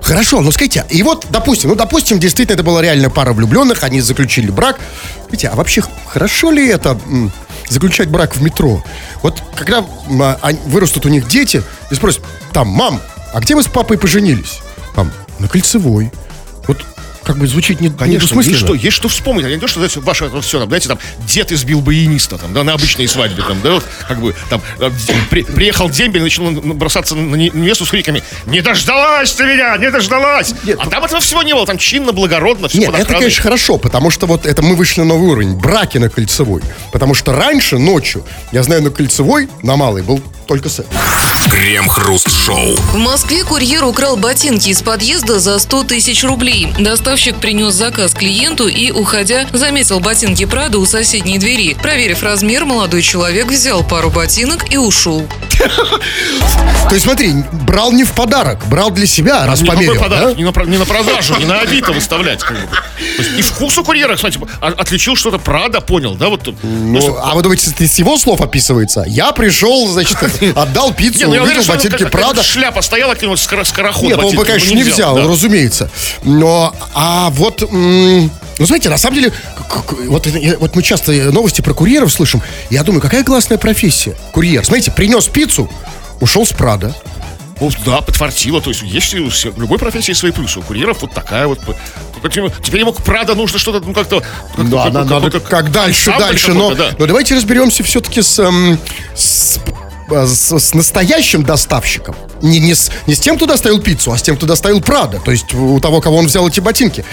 Хорошо, 0.00 0.40
ну 0.40 0.52
скажите, 0.52 0.84
и 0.88 1.02
вот, 1.02 1.26
допустим, 1.30 1.70
ну, 1.70 1.76
допустим, 1.76 2.20
действительно, 2.20 2.54
это 2.54 2.62
была 2.62 2.80
реально 2.80 3.10
пара 3.10 3.32
влюбленных, 3.32 3.82
они 3.82 4.00
заключили 4.00 4.50
брак. 4.50 4.78
Видите, 5.26 5.48
а 5.48 5.56
вообще 5.56 5.82
хорошо 6.06 6.52
ли 6.52 6.68
это 6.68 6.98
заключать 7.68 8.08
брак 8.08 8.36
в 8.36 8.42
метро? 8.42 8.84
Вот 9.22 9.42
когда 9.56 9.84
а, 10.20 10.50
вырастут 10.66 11.06
у 11.06 11.08
них 11.08 11.26
дети 11.26 11.62
и 11.90 11.94
спросят, 11.94 12.22
там, 12.52 12.68
мам, 12.68 13.00
а 13.34 13.40
где 13.40 13.56
вы 13.56 13.62
с 13.64 13.66
папой 13.66 13.98
поженились? 13.98 14.60
Там, 14.94 15.10
на 15.40 15.48
Кольцевой. 15.48 16.12
Вот 16.68 16.84
как 17.26 17.38
бы 17.38 17.46
звучит 17.48 17.80
не, 17.80 17.90
Конечно, 17.90 18.40
есть 18.40 18.56
что, 18.58 18.74
есть 18.74 18.96
что 18.96 19.08
вспомнить. 19.08 19.44
А 19.46 19.48
не 19.48 19.58
то, 19.58 19.66
что 19.66 19.80
знаете, 19.80 19.98
ваше 20.00 20.26
это 20.26 20.40
все, 20.40 20.60
там, 20.60 20.68
знаете, 20.68 20.88
там, 20.88 20.98
дед 21.26 21.50
избил 21.50 21.80
баяниста, 21.80 22.38
там, 22.38 22.54
да, 22.54 22.62
на 22.62 22.72
обычной 22.74 23.08
свадьбе, 23.08 23.42
там, 23.42 23.60
да, 23.62 23.72
вот, 23.72 23.84
как 24.06 24.20
бы, 24.20 24.34
там, 24.48 24.62
э, 24.78 24.90
при- 25.28 25.42
приехал 25.42 25.90
дембель, 25.90 26.22
начал 26.22 26.46
он 26.46 26.60
бросаться 26.78 27.16
на 27.16 27.34
не- 27.34 27.50
невесту 27.52 27.84
с 27.84 27.90
криками 27.90 28.22
«Не 28.46 28.60
дождалась 28.60 29.32
ты 29.32 29.44
меня! 29.44 29.76
Не 29.76 29.90
дождалась!» 29.90 30.54
А 30.78 30.88
там 30.88 31.04
этого 31.04 31.20
всего 31.20 31.42
не 31.42 31.52
было, 31.52 31.66
там 31.66 31.78
чинно, 31.78 32.12
благородно, 32.12 32.68
все 32.68 32.78
Нет, 32.78 32.94
это, 32.94 33.14
конечно, 33.14 33.42
хорошо, 33.42 33.78
потому 33.78 34.10
что 34.10 34.26
вот 34.26 34.46
это 34.46 34.62
мы 34.62 34.76
вышли 34.76 35.00
на 35.00 35.08
новый 35.08 35.30
уровень. 35.30 35.54
Браки 35.56 35.98
на 35.98 36.08
Кольцевой. 36.08 36.62
Потому 36.92 37.14
что 37.14 37.32
раньше, 37.32 37.78
ночью, 37.78 38.24
я 38.52 38.62
знаю, 38.62 38.82
на 38.82 38.90
Кольцевой, 38.90 39.48
на 39.62 39.76
Малой, 39.76 40.02
был 40.02 40.22
только 40.46 40.68
секс. 40.68 40.88
Крем-хруст-шоу. 41.50 42.76
В 42.76 42.96
Москве 42.96 43.42
курьер 43.42 43.84
украл 43.84 44.16
ботинки 44.16 44.68
из 44.68 44.82
подъезда 44.82 45.40
за 45.40 45.58
100 45.58 45.84
тысяч 45.84 46.22
рублей. 46.22 46.68
Доставщик 47.16 47.40
принес 47.40 47.72
заказ 47.72 48.12
клиенту 48.12 48.68
и, 48.68 48.90
уходя, 48.90 49.46
заметил 49.54 50.00
ботинки 50.00 50.44
Прада 50.44 50.78
у 50.78 50.84
соседней 50.84 51.38
двери. 51.38 51.72
Проверив 51.72 52.22
размер, 52.22 52.66
молодой 52.66 53.00
человек 53.00 53.46
взял 53.46 53.82
пару 53.82 54.10
ботинок 54.10 54.70
и 54.70 54.76
ушел. 54.76 55.26
То 56.88 56.94
есть 56.94 57.04
смотри, 57.06 57.32
брал 57.52 57.90
не 57.92 58.04
в 58.04 58.12
подарок, 58.12 58.66
брал 58.68 58.90
для 58.90 59.06
себя, 59.06 59.46
раз 59.46 59.62
Не, 59.62 59.68
померил. 59.68 59.98
подарок? 59.98 60.36
да? 60.36 60.42
не, 60.42 60.44
на, 60.44 60.62
не 60.70 60.76
на 60.76 60.84
продажу, 60.84 61.36
не 61.38 61.46
на 61.46 61.60
Авито 61.60 61.92
выставлять. 61.92 62.40
Как 62.40 62.52
бы. 62.54 62.66
То 62.66 63.22
есть 63.22 63.38
и 63.38 63.42
вкус 63.42 63.78
у 63.78 63.82
курьера, 63.82 64.14
кстати, 64.16 64.38
отличил 64.60 65.16
что-то 65.16 65.38
Прада, 65.38 65.80
понял, 65.80 66.16
да? 66.16 66.28
Вот, 66.28 66.42
тут. 66.42 66.56
Ну, 66.62 67.16
а 67.18 67.34
вы 67.34 67.40
думаете, 67.42 67.70
это 67.70 67.82
из 67.82 67.98
его 67.98 68.18
слов 68.18 68.42
описывается? 68.42 69.04
Я 69.06 69.32
пришел, 69.32 69.88
значит, 69.88 70.18
отдал 70.54 70.92
пиццу, 70.92 71.20
Не, 71.20 71.24
ну 71.28 71.34
я 71.34 71.42
уверен, 71.42 71.60
увидел 71.60 71.62
что 71.62 71.72
ботинки 71.90 72.04
Прада. 72.10 72.42
шляпа 72.42 72.82
стояла, 72.82 73.14
какой-нибудь 73.14 73.40
скоро- 73.40 73.64
скороход 73.64 74.04
Нет, 74.04 74.18
он 74.22 74.36
бы, 74.36 74.44
конечно, 74.44 74.74
не 74.74 74.84
взял, 74.84 75.16
да. 75.16 75.22
разумеется. 75.22 75.90
Но, 76.22 76.76
а 76.94 77.05
вот, 77.30 77.62
м, 77.62 78.30
ну, 78.58 78.66
знаете, 78.66 78.88
на 78.88 78.98
самом 78.98 79.16
деле, 79.16 79.30
к- 79.30 79.82
к- 79.84 79.92
вот, 80.08 80.26
вот 80.60 80.74
мы 80.76 80.82
часто 80.82 81.12
новости 81.32 81.60
про 81.60 81.74
курьеров 81.74 82.12
слышим. 82.12 82.42
Я 82.70 82.82
думаю, 82.82 83.00
какая 83.02 83.24
классная 83.24 83.58
профессия. 83.58 84.16
Курьер. 84.32 84.64
Смотрите, 84.64 84.90
принес 84.90 85.26
пиццу, 85.26 85.70
ушел 86.20 86.46
с 86.46 86.50
Прада. 86.52 86.94
Ну, 87.58 87.70
да, 87.86 88.02
подфартило. 88.02 88.60
То 88.60 88.68
есть 88.70 88.82
есть 88.82 89.14
у 89.14 89.60
любой 89.60 89.78
профессии 89.78 90.12
свои 90.12 90.30
плюсы. 90.30 90.58
У 90.58 90.62
курьеров 90.62 91.00
вот 91.00 91.12
такая 91.12 91.46
вот. 91.46 91.58
Теперь- 92.62 92.80
ему 92.80 92.92
Прада 92.92 93.34
нужно 93.34 93.58
что-то, 93.58 93.86
ну, 93.86 93.94
как-то... 93.94 94.20
как-то- 94.20 94.64
Да, 94.64 94.84
как- 94.84 94.92
надо, 94.92 95.30
как- 95.30 95.42
как- 95.42 95.48
как 95.48 95.70
дальше, 95.72 96.12
дальше. 96.18 96.52
Но, 96.52 96.74
да. 96.74 96.90
но 96.98 97.06
давайте 97.06 97.34
разберемся 97.34 97.82
все-таки 97.82 98.20
с, 98.20 98.38
эм, 98.40 98.78
с, 99.14 99.58
с- 100.10 100.58
с 100.58 100.74
настоящим 100.74 101.44
доставщиком. 101.44 102.14
Не, 102.42 102.60
не, 102.60 102.74
с, 102.74 102.90
не 103.06 103.14
с 103.14 103.20
тем, 103.20 103.36
кто 103.36 103.46
доставил 103.46 103.80
пиццу, 103.80 104.12
а 104.12 104.18
с 104.18 104.22
тем, 104.22 104.36
кто 104.36 104.46
доставил 104.46 104.80
Прада. 104.80 105.20
То 105.24 105.30
есть 105.30 105.52
у 105.54 105.80
того, 105.80 106.00
кого 106.00 106.18
он 106.18 106.26
взял 106.26 106.46
эти 106.48 106.60
ботинки. 106.60 107.04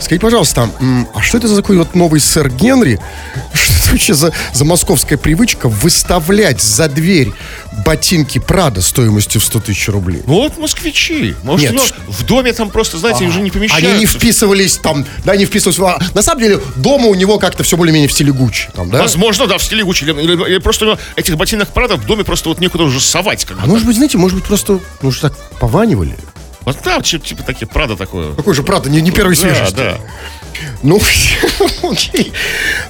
Скажите, 0.00 0.20
пожалуйста, 0.20 0.70
а 1.14 1.20
что 1.22 1.38
это 1.38 1.48
за 1.48 1.56
такой 1.56 1.78
вот 1.78 1.94
новый 1.94 2.20
сэр 2.20 2.48
Генри? 2.50 3.00
Что 3.52 3.72
это 3.74 3.90
вообще 3.92 4.14
за, 4.14 4.32
за 4.52 4.64
московская 4.64 5.16
привычка 5.16 5.68
выставлять 5.68 6.60
за 6.62 6.88
дверь 6.88 7.32
ботинки 7.84 8.38
Прада 8.38 8.80
стоимостью 8.82 9.40
в 9.40 9.44
100 9.44 9.60
тысяч 9.60 9.88
рублей? 9.88 10.22
Ну, 10.26 10.34
вот 10.34 10.58
москвичи. 10.58 11.34
Может, 11.42 11.72
Нет, 11.72 11.82
ш- 11.82 11.94
в 12.06 12.24
доме 12.24 12.52
там 12.52 12.70
просто, 12.70 12.98
знаете, 12.98 13.24
уже 13.24 13.40
не 13.40 13.50
помещаются. 13.50 13.90
Они 13.90 13.98
не 14.00 14.06
вписывались 14.06 14.76
там, 14.78 15.04
да, 15.24 15.36
не 15.36 15.44
вписывались. 15.46 15.78
а, 15.80 15.98
На 16.14 16.22
самом 16.22 16.42
деле, 16.42 16.60
дома 16.76 17.06
у 17.06 17.14
него 17.14 17.38
как-то 17.38 17.62
все 17.62 17.76
более-менее 17.76 18.08
в 18.08 18.12
стиле 18.12 18.32
Гуччи. 18.32 18.68
Там, 18.74 18.90
да? 18.90 18.98
Возможно, 19.00 19.46
да, 19.46 19.58
в 19.58 19.62
стиле 19.62 19.84
Гуччи. 19.84 20.04
Или, 20.04 20.12
или- 20.12 20.50
или 20.50 20.58
просто 20.58 20.84
у 20.84 20.88
него 20.88 20.98
этих 21.16 21.36
ботинок 21.36 21.68
Прада 21.70 21.96
в 21.96 22.04
доме 22.06 22.24
просто 22.24 22.48
вот 22.48 22.60
некуда 22.60 22.84
уже 22.84 23.00
совать. 23.00 23.44
Как. 23.44 23.56
А 23.62 23.66
может 23.66 23.86
быть, 23.86 23.96
знаете, 23.96 24.18
может 24.18 24.36
быть, 24.36 24.44
просто, 24.46 24.77
может, 25.02 25.22
так 25.22 25.36
пованивали? 25.60 26.16
Вот 26.62 26.76
да, 26.84 27.00
типа, 27.00 27.24
типа 27.24 27.42
такие 27.44 27.66
Прада 27.66 27.96
такое. 27.96 28.34
Какой 28.34 28.54
же, 28.54 28.62
правда, 28.62 28.90
не, 28.90 29.00
не 29.00 29.10
первой 29.10 29.34
Да, 29.36 29.40
свежести. 29.40 29.74
да. 29.74 29.98
Ну, 30.82 31.00
окей. 31.82 32.32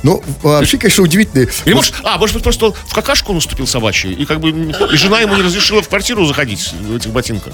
Ну, 0.03 0.23
вообще, 0.43 0.79
конечно, 0.79 1.03
удивительно. 1.05 1.47
Или 1.65 1.75
может, 1.75 1.95
а, 2.03 2.19
может 2.19 2.35
быть, 2.35 2.43
просто 2.43 2.73
в 2.73 2.95
какашку 2.95 3.33
наступил 3.33 3.67
собачью, 3.67 4.17
и 4.17 4.25
как 4.25 4.41
бы 4.41 4.51
и 4.51 4.97
жена 4.97 5.21
ему 5.21 5.37
не 5.37 5.43
разрешила 5.43 5.83
в 5.83 5.89
квартиру 5.89 6.25
заходить 6.27 6.73
в 6.73 6.97
этих 6.97 7.11
ботинках. 7.11 7.53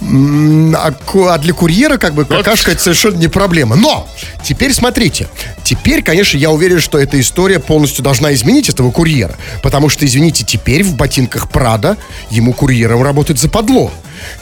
А, 0.00 0.94
а 1.14 1.38
для 1.38 1.52
курьера, 1.52 1.96
как 1.96 2.14
бы, 2.14 2.24
какашка 2.24 2.70
это 2.70 2.80
совершенно 2.80 3.16
не 3.16 3.28
проблема. 3.28 3.76
Но, 3.76 4.08
теперь 4.44 4.72
смотрите. 4.72 5.28
Теперь, 5.64 6.02
конечно, 6.02 6.38
я 6.38 6.50
уверен, 6.50 6.80
что 6.80 6.98
эта 6.98 7.20
история 7.20 7.58
полностью 7.58 8.04
должна 8.04 8.32
изменить 8.34 8.68
этого 8.68 8.90
курьера. 8.90 9.34
Потому 9.62 9.88
что, 9.88 10.06
извините, 10.06 10.44
теперь 10.44 10.84
в 10.84 10.94
ботинках 10.94 11.50
Прада 11.50 11.96
ему 12.30 12.52
курьером 12.52 13.02
работать 13.02 13.38
западло. 13.38 13.90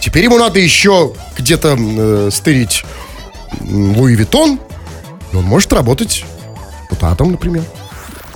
Теперь 0.01 0.25
ему 0.25 0.39
надо 0.39 0.59
еще 0.59 1.15
где-то 1.39 1.77
э, 1.79 2.31
стырить 2.33 2.85
Louis 3.61 4.15
Vuitton. 4.15 4.61
И 5.33 5.37
он 5.37 5.45
может 5.45 5.73
работать 5.73 6.25
депутатом, 6.83 7.33
например. 7.33 7.65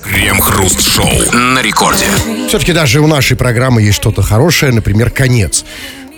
Крем-хруст-шоу. 0.02 1.32
На 1.32 1.60
рекорде. 1.62 2.06
Все-таки 2.48 2.72
даже 2.72 3.00
у 3.00 3.06
нашей 3.06 3.36
программы 3.36 3.82
есть 3.82 3.96
что-то 3.96 4.22
хорошее, 4.22 4.72
например, 4.72 5.10
конец. 5.10 5.64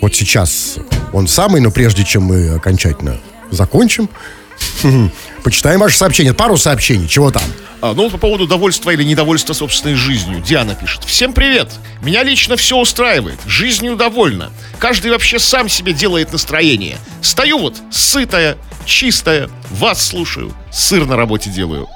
Вот 0.03 0.13
сейчас 0.13 0.79
он 1.13 1.29
самый, 1.29 1.61
но 1.61 1.71
прежде 1.71 2.03
чем 2.03 2.23
мы 2.23 2.49
окончательно 2.49 3.21
закончим, 3.51 4.09
почитаем 5.45 5.79
ваше 5.79 5.97
сообщение. 5.97 6.33
Пару 6.33 6.57
сообщений. 6.57 7.07
Чего 7.07 7.31
там? 7.31 7.43
А, 7.79 7.93
ну, 7.93 8.09
по 8.09 8.17
поводу 8.17 8.45
довольства 8.45 8.89
или 8.91 9.01
недовольства 9.05 9.53
собственной 9.53 9.95
жизнью. 9.95 10.41
Диана 10.45 10.75
пишет. 10.75 11.05
Всем 11.05 11.31
привет. 11.31 11.69
Меня 12.01 12.23
лично 12.23 12.57
все 12.57 12.77
устраивает. 12.77 13.39
Жизнью 13.45 13.95
довольна. 13.95 14.51
Каждый 14.77 15.09
вообще 15.09 15.39
сам 15.39 15.69
себе 15.69 15.93
делает 15.93 16.33
настроение. 16.33 16.97
Стою 17.21 17.59
вот, 17.59 17.77
сытая, 17.89 18.57
чистая, 18.83 19.49
вас 19.71 20.05
слушаю, 20.05 20.53
сыр 20.69 21.05
на 21.05 21.15
работе 21.15 21.49
делаю. 21.49 21.87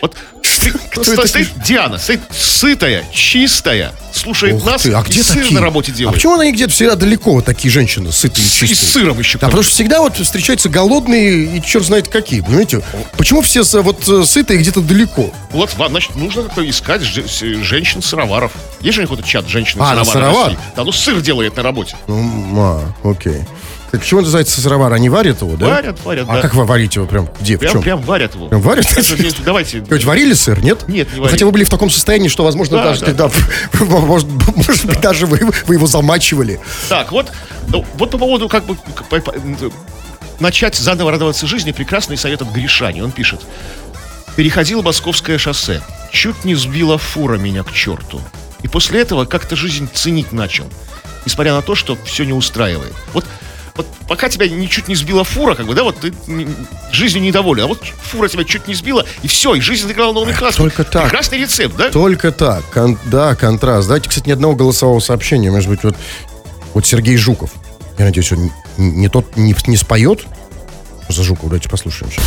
Вот 0.00 0.14
ты- 0.42 0.72
это 0.92 1.02
сто- 1.02 1.26
стоит 1.26 1.48
Диана, 1.64 1.98
стоит 1.98 2.20
сытая, 2.30 3.04
чистая, 3.12 3.92
слушает 4.26 4.54
Ух 4.56 4.64
нас 4.66 4.82
ты, 4.82 4.92
а 4.92 5.00
и 5.00 5.04
где 5.04 5.22
сыр 5.22 5.36
такие? 5.42 5.54
на 5.54 5.60
работе 5.60 5.92
А 5.92 5.94
делает. 5.94 6.14
почему 6.16 6.38
они 6.40 6.50
где-то 6.52 6.72
всегда 6.72 6.96
далеко, 6.96 7.32
вот 7.34 7.44
такие 7.44 7.70
женщины, 7.70 8.10
сытые 8.10 8.44
и 8.44 8.48
И 8.48 8.50
чистые? 8.50 8.76
с 8.76 8.92
сыром 8.92 9.18
еще. 9.20 9.38
Да, 9.38 9.46
потому 9.46 9.62
что 9.62 9.72
всегда 9.72 10.00
вот 10.00 10.16
встречаются 10.16 10.68
голодные 10.68 11.56
и 11.56 11.62
черт 11.62 11.84
знает 11.84 12.08
какие, 12.08 12.40
понимаете? 12.40 12.82
Почему 13.16 13.40
все 13.42 13.62
вот 13.82 14.08
э, 14.08 14.24
сытые 14.24 14.58
где-то 14.58 14.80
далеко? 14.80 15.32
Вот, 15.50 15.70
значит, 15.88 16.16
нужно 16.16 16.42
как-то 16.42 16.68
искать 16.68 17.02
с- 17.02 17.62
женщин-сыроваров. 17.62 18.50
Есть 18.80 18.94
же 18.96 19.00
у 19.00 19.02
них 19.02 19.10
какой-то 19.10 19.28
чат 19.28 19.48
женщин 19.48 19.80
А, 19.80 20.04
сыровар? 20.04 20.56
Да, 20.74 20.82
ну 20.84 20.90
сыр 20.92 21.20
делает 21.20 21.56
на 21.56 21.62
работе. 21.62 21.96
Ну, 22.08 22.52
а, 22.58 22.92
окей. 23.04 23.42
Так 23.92 24.00
почему 24.00 24.20
называется 24.20 24.60
сыровар? 24.60 24.92
Они 24.92 25.08
варят 25.08 25.42
его, 25.42 25.56
да? 25.56 25.66
Варят, 25.66 26.04
варят, 26.04 26.26
А 26.28 26.34
да. 26.34 26.40
как 26.42 26.54
вы 26.54 26.64
варите 26.64 26.98
его 27.00 27.06
прям? 27.08 27.28
Где? 27.40 27.56
в 27.56 27.60
Прям, 27.60 27.72
чем? 27.72 27.82
прям 27.82 28.00
варят 28.02 28.34
его. 28.34 28.48
Прям 28.48 28.60
варят? 28.60 28.86
Это, 28.90 29.02
здесь, 29.02 29.34
давайте. 29.44 29.80
Вы 29.80 29.98
варили 30.00 30.34
сыр, 30.34 30.60
нет? 30.62 30.88
Нет, 30.88 31.08
не 31.10 31.16
Ну, 31.16 31.20
варили. 31.22 31.32
Хотя 31.32 31.46
вы 31.46 31.52
были 31.52 31.64
в 31.64 31.68
таком 31.68 31.88
состоянии, 31.88 32.28
что, 32.28 32.44
возможно, 32.44 32.78
Да, 32.78 32.84
даже 32.84 33.00
да. 33.00 33.06
когда, 33.06 33.30
может, 33.96 34.28
может 34.56 34.86
быть, 34.86 35.00
даже 35.00 35.26
вы, 35.26 35.40
вы 35.66 35.74
его 35.74 35.86
замачивали. 35.86 36.60
Так, 36.88 37.12
вот, 37.12 37.30
ну, 37.68 37.84
вот 37.94 38.10
по 38.10 38.18
поводу 38.18 38.48
как 38.48 38.64
бы 38.66 38.74
к- 38.76 39.04
по- 39.04 39.20
по- 39.20 39.34
начать 40.40 40.74
заново 40.74 41.12
радоваться 41.12 41.46
жизни, 41.46 41.72
прекрасный 41.72 42.16
совет 42.16 42.42
от 42.42 42.48
Гришани. 42.50 43.00
Он 43.00 43.12
пишет. 43.12 43.40
Переходил 44.34 44.82
Московское 44.82 45.38
шоссе. 45.38 45.80
Чуть 46.12 46.44
не 46.44 46.54
сбила 46.54 46.98
фура 46.98 47.38
меня 47.38 47.62
к 47.62 47.72
черту. 47.72 48.20
И 48.62 48.68
после 48.68 49.00
этого 49.00 49.24
как-то 49.24 49.56
жизнь 49.56 49.88
ценить 49.92 50.32
начал. 50.32 50.66
Несмотря 51.24 51.54
на 51.54 51.62
то, 51.62 51.74
что 51.74 51.96
все 52.04 52.24
не 52.24 52.32
устраивает. 52.32 52.92
Вот, 53.12 53.24
вот 53.76 53.86
пока 54.08 54.28
тебя 54.28 54.48
ничуть 54.48 54.88
не 54.88 54.94
сбила 54.94 55.24
фура, 55.24 55.54
как 55.54 55.66
бы, 55.66 55.74
да, 55.74 55.82
вот 55.84 55.98
ты 56.00 56.12
жизнью 56.92 57.22
недоволен. 57.22 57.64
А 57.64 57.66
вот 57.66 57.82
фура 57.84 58.28
тебя 58.28 58.44
чуть 58.44 58.68
не 58.68 58.74
сбила, 58.74 59.04
и 59.22 59.28
все, 59.28 59.54
и 59.54 59.60
жизнь 59.60 59.86
сыграла 59.86 60.12
новый 60.12 60.34
краски. 60.34 60.58
только 60.58 60.84
так. 60.84 61.04
Прекрасный 61.04 61.38
рецепт, 61.38 61.76
да? 61.76 61.90
Только 61.90 62.32
так. 62.32 62.64
Кон- 62.70 62.98
да, 63.04 63.34
контраст. 63.34 63.88
Дайте, 63.88 64.08
кстати, 64.08 64.28
ни 64.28 64.32
одного 64.32 64.54
голосового 64.54 65.00
сообщения. 65.00 65.50
Может 65.50 65.68
быть, 65.68 65.82
вот, 65.84 65.96
вот 66.74 66.86
Сергей 66.86 67.16
Жуков. 67.16 67.50
Я 67.98 68.04
надеюсь, 68.06 68.30
он 68.32 68.50
не, 68.78 68.90
не 68.90 69.08
тот 69.08 69.36
не, 69.36 69.54
не 69.66 69.76
споет? 69.76 70.20
За 71.08 71.22
Жукова, 71.22 71.50
давайте 71.50 71.68
послушаем. 71.68 72.10
сейчас. 72.10 72.24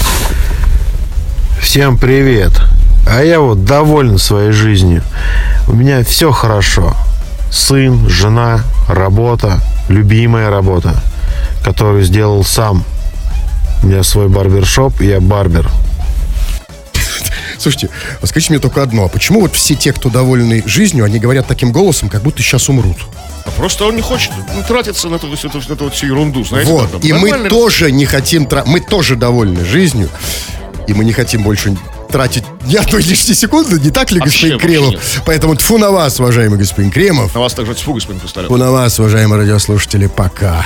Всем 1.61 1.97
привет. 1.97 2.51
А 3.07 3.21
я 3.23 3.39
вот 3.39 3.65
доволен 3.65 4.17
своей 4.17 4.51
жизнью. 4.51 5.03
У 5.67 5.73
меня 5.73 6.03
все 6.03 6.31
хорошо. 6.31 6.95
Сын, 7.51 8.07
жена, 8.07 8.61
работа, 8.87 9.59
любимая 9.87 10.49
работа, 10.49 11.01
которую 11.63 12.03
сделал 12.03 12.43
сам. 12.43 12.83
У 13.83 13.87
меня 13.87 14.03
свой 14.03 14.27
барбершоп, 14.27 15.01
и 15.01 15.07
я 15.07 15.19
барбер. 15.19 15.69
Слушайте, 17.57 17.89
а 18.21 18.25
скажите 18.27 18.53
мне 18.53 18.59
только 18.61 18.81
одно. 18.81 19.05
А 19.05 19.07
почему 19.09 19.41
вот 19.41 19.53
все 19.55 19.75
те, 19.75 19.91
кто 19.91 20.09
довольны 20.09 20.63
жизнью, 20.65 21.03
они 21.03 21.19
говорят 21.19 21.45
таким 21.47 21.71
голосом, 21.73 22.07
как 22.07 22.21
будто 22.21 22.41
сейчас 22.41 22.69
умрут? 22.69 22.97
А 23.45 23.51
просто 23.51 23.85
он 23.85 23.95
не 23.95 24.01
хочет 24.01 24.31
ну, 24.55 24.63
тратиться 24.65 25.09
на 25.09 25.15
эту, 25.15 25.35
всю 25.35 25.49
эту- 25.49 25.57
на 25.67 25.73
эту 25.73 25.83
вот 25.85 25.93
всю 25.93 26.05
ерунду, 26.07 26.43
знаете. 26.45 26.71
Вот. 26.71 26.91
там, 26.91 27.01
И 27.01 27.11
мы 27.11 27.29
нормально 27.31 27.49
тоже 27.49 27.91
не 27.91 28.05
хотим... 28.05 28.45
тра- 28.45 28.63
Мы 28.65 28.79
тоже 28.79 29.15
довольны 29.15 29.65
жизнью. 29.65 30.09
И 30.87 30.93
мы 30.93 31.03
не 31.03 31.11
хотим 31.11 31.43
больше 31.43 31.75
тратить 32.09 32.43
ни 32.65 32.75
одной 32.75 33.01
лишней 33.03 33.35
секунды. 33.35 33.79
Не 33.79 33.91
так 33.91 34.11
ли, 34.11 34.19
Вообще, 34.19 34.51
господин 34.53 34.81
вообще 34.81 34.97
Кремов? 34.97 35.23
Поэтому 35.25 35.55
тфу 35.55 35.77
на 35.77 35.91
вас, 35.91 36.19
уважаемый 36.19 36.57
господин 36.57 36.91
Кремов. 36.91 37.33
На 37.35 37.41
вас 37.41 37.53
также 37.53 37.75
тьфу, 37.75 37.93
господин 37.93 38.21
Хрусталев. 38.21 38.47
Тфу 38.47 38.57
на 38.57 38.71
вас, 38.71 38.97
уважаемые 38.99 39.41
радиослушатели. 39.41 40.07
Пока. 40.07 40.65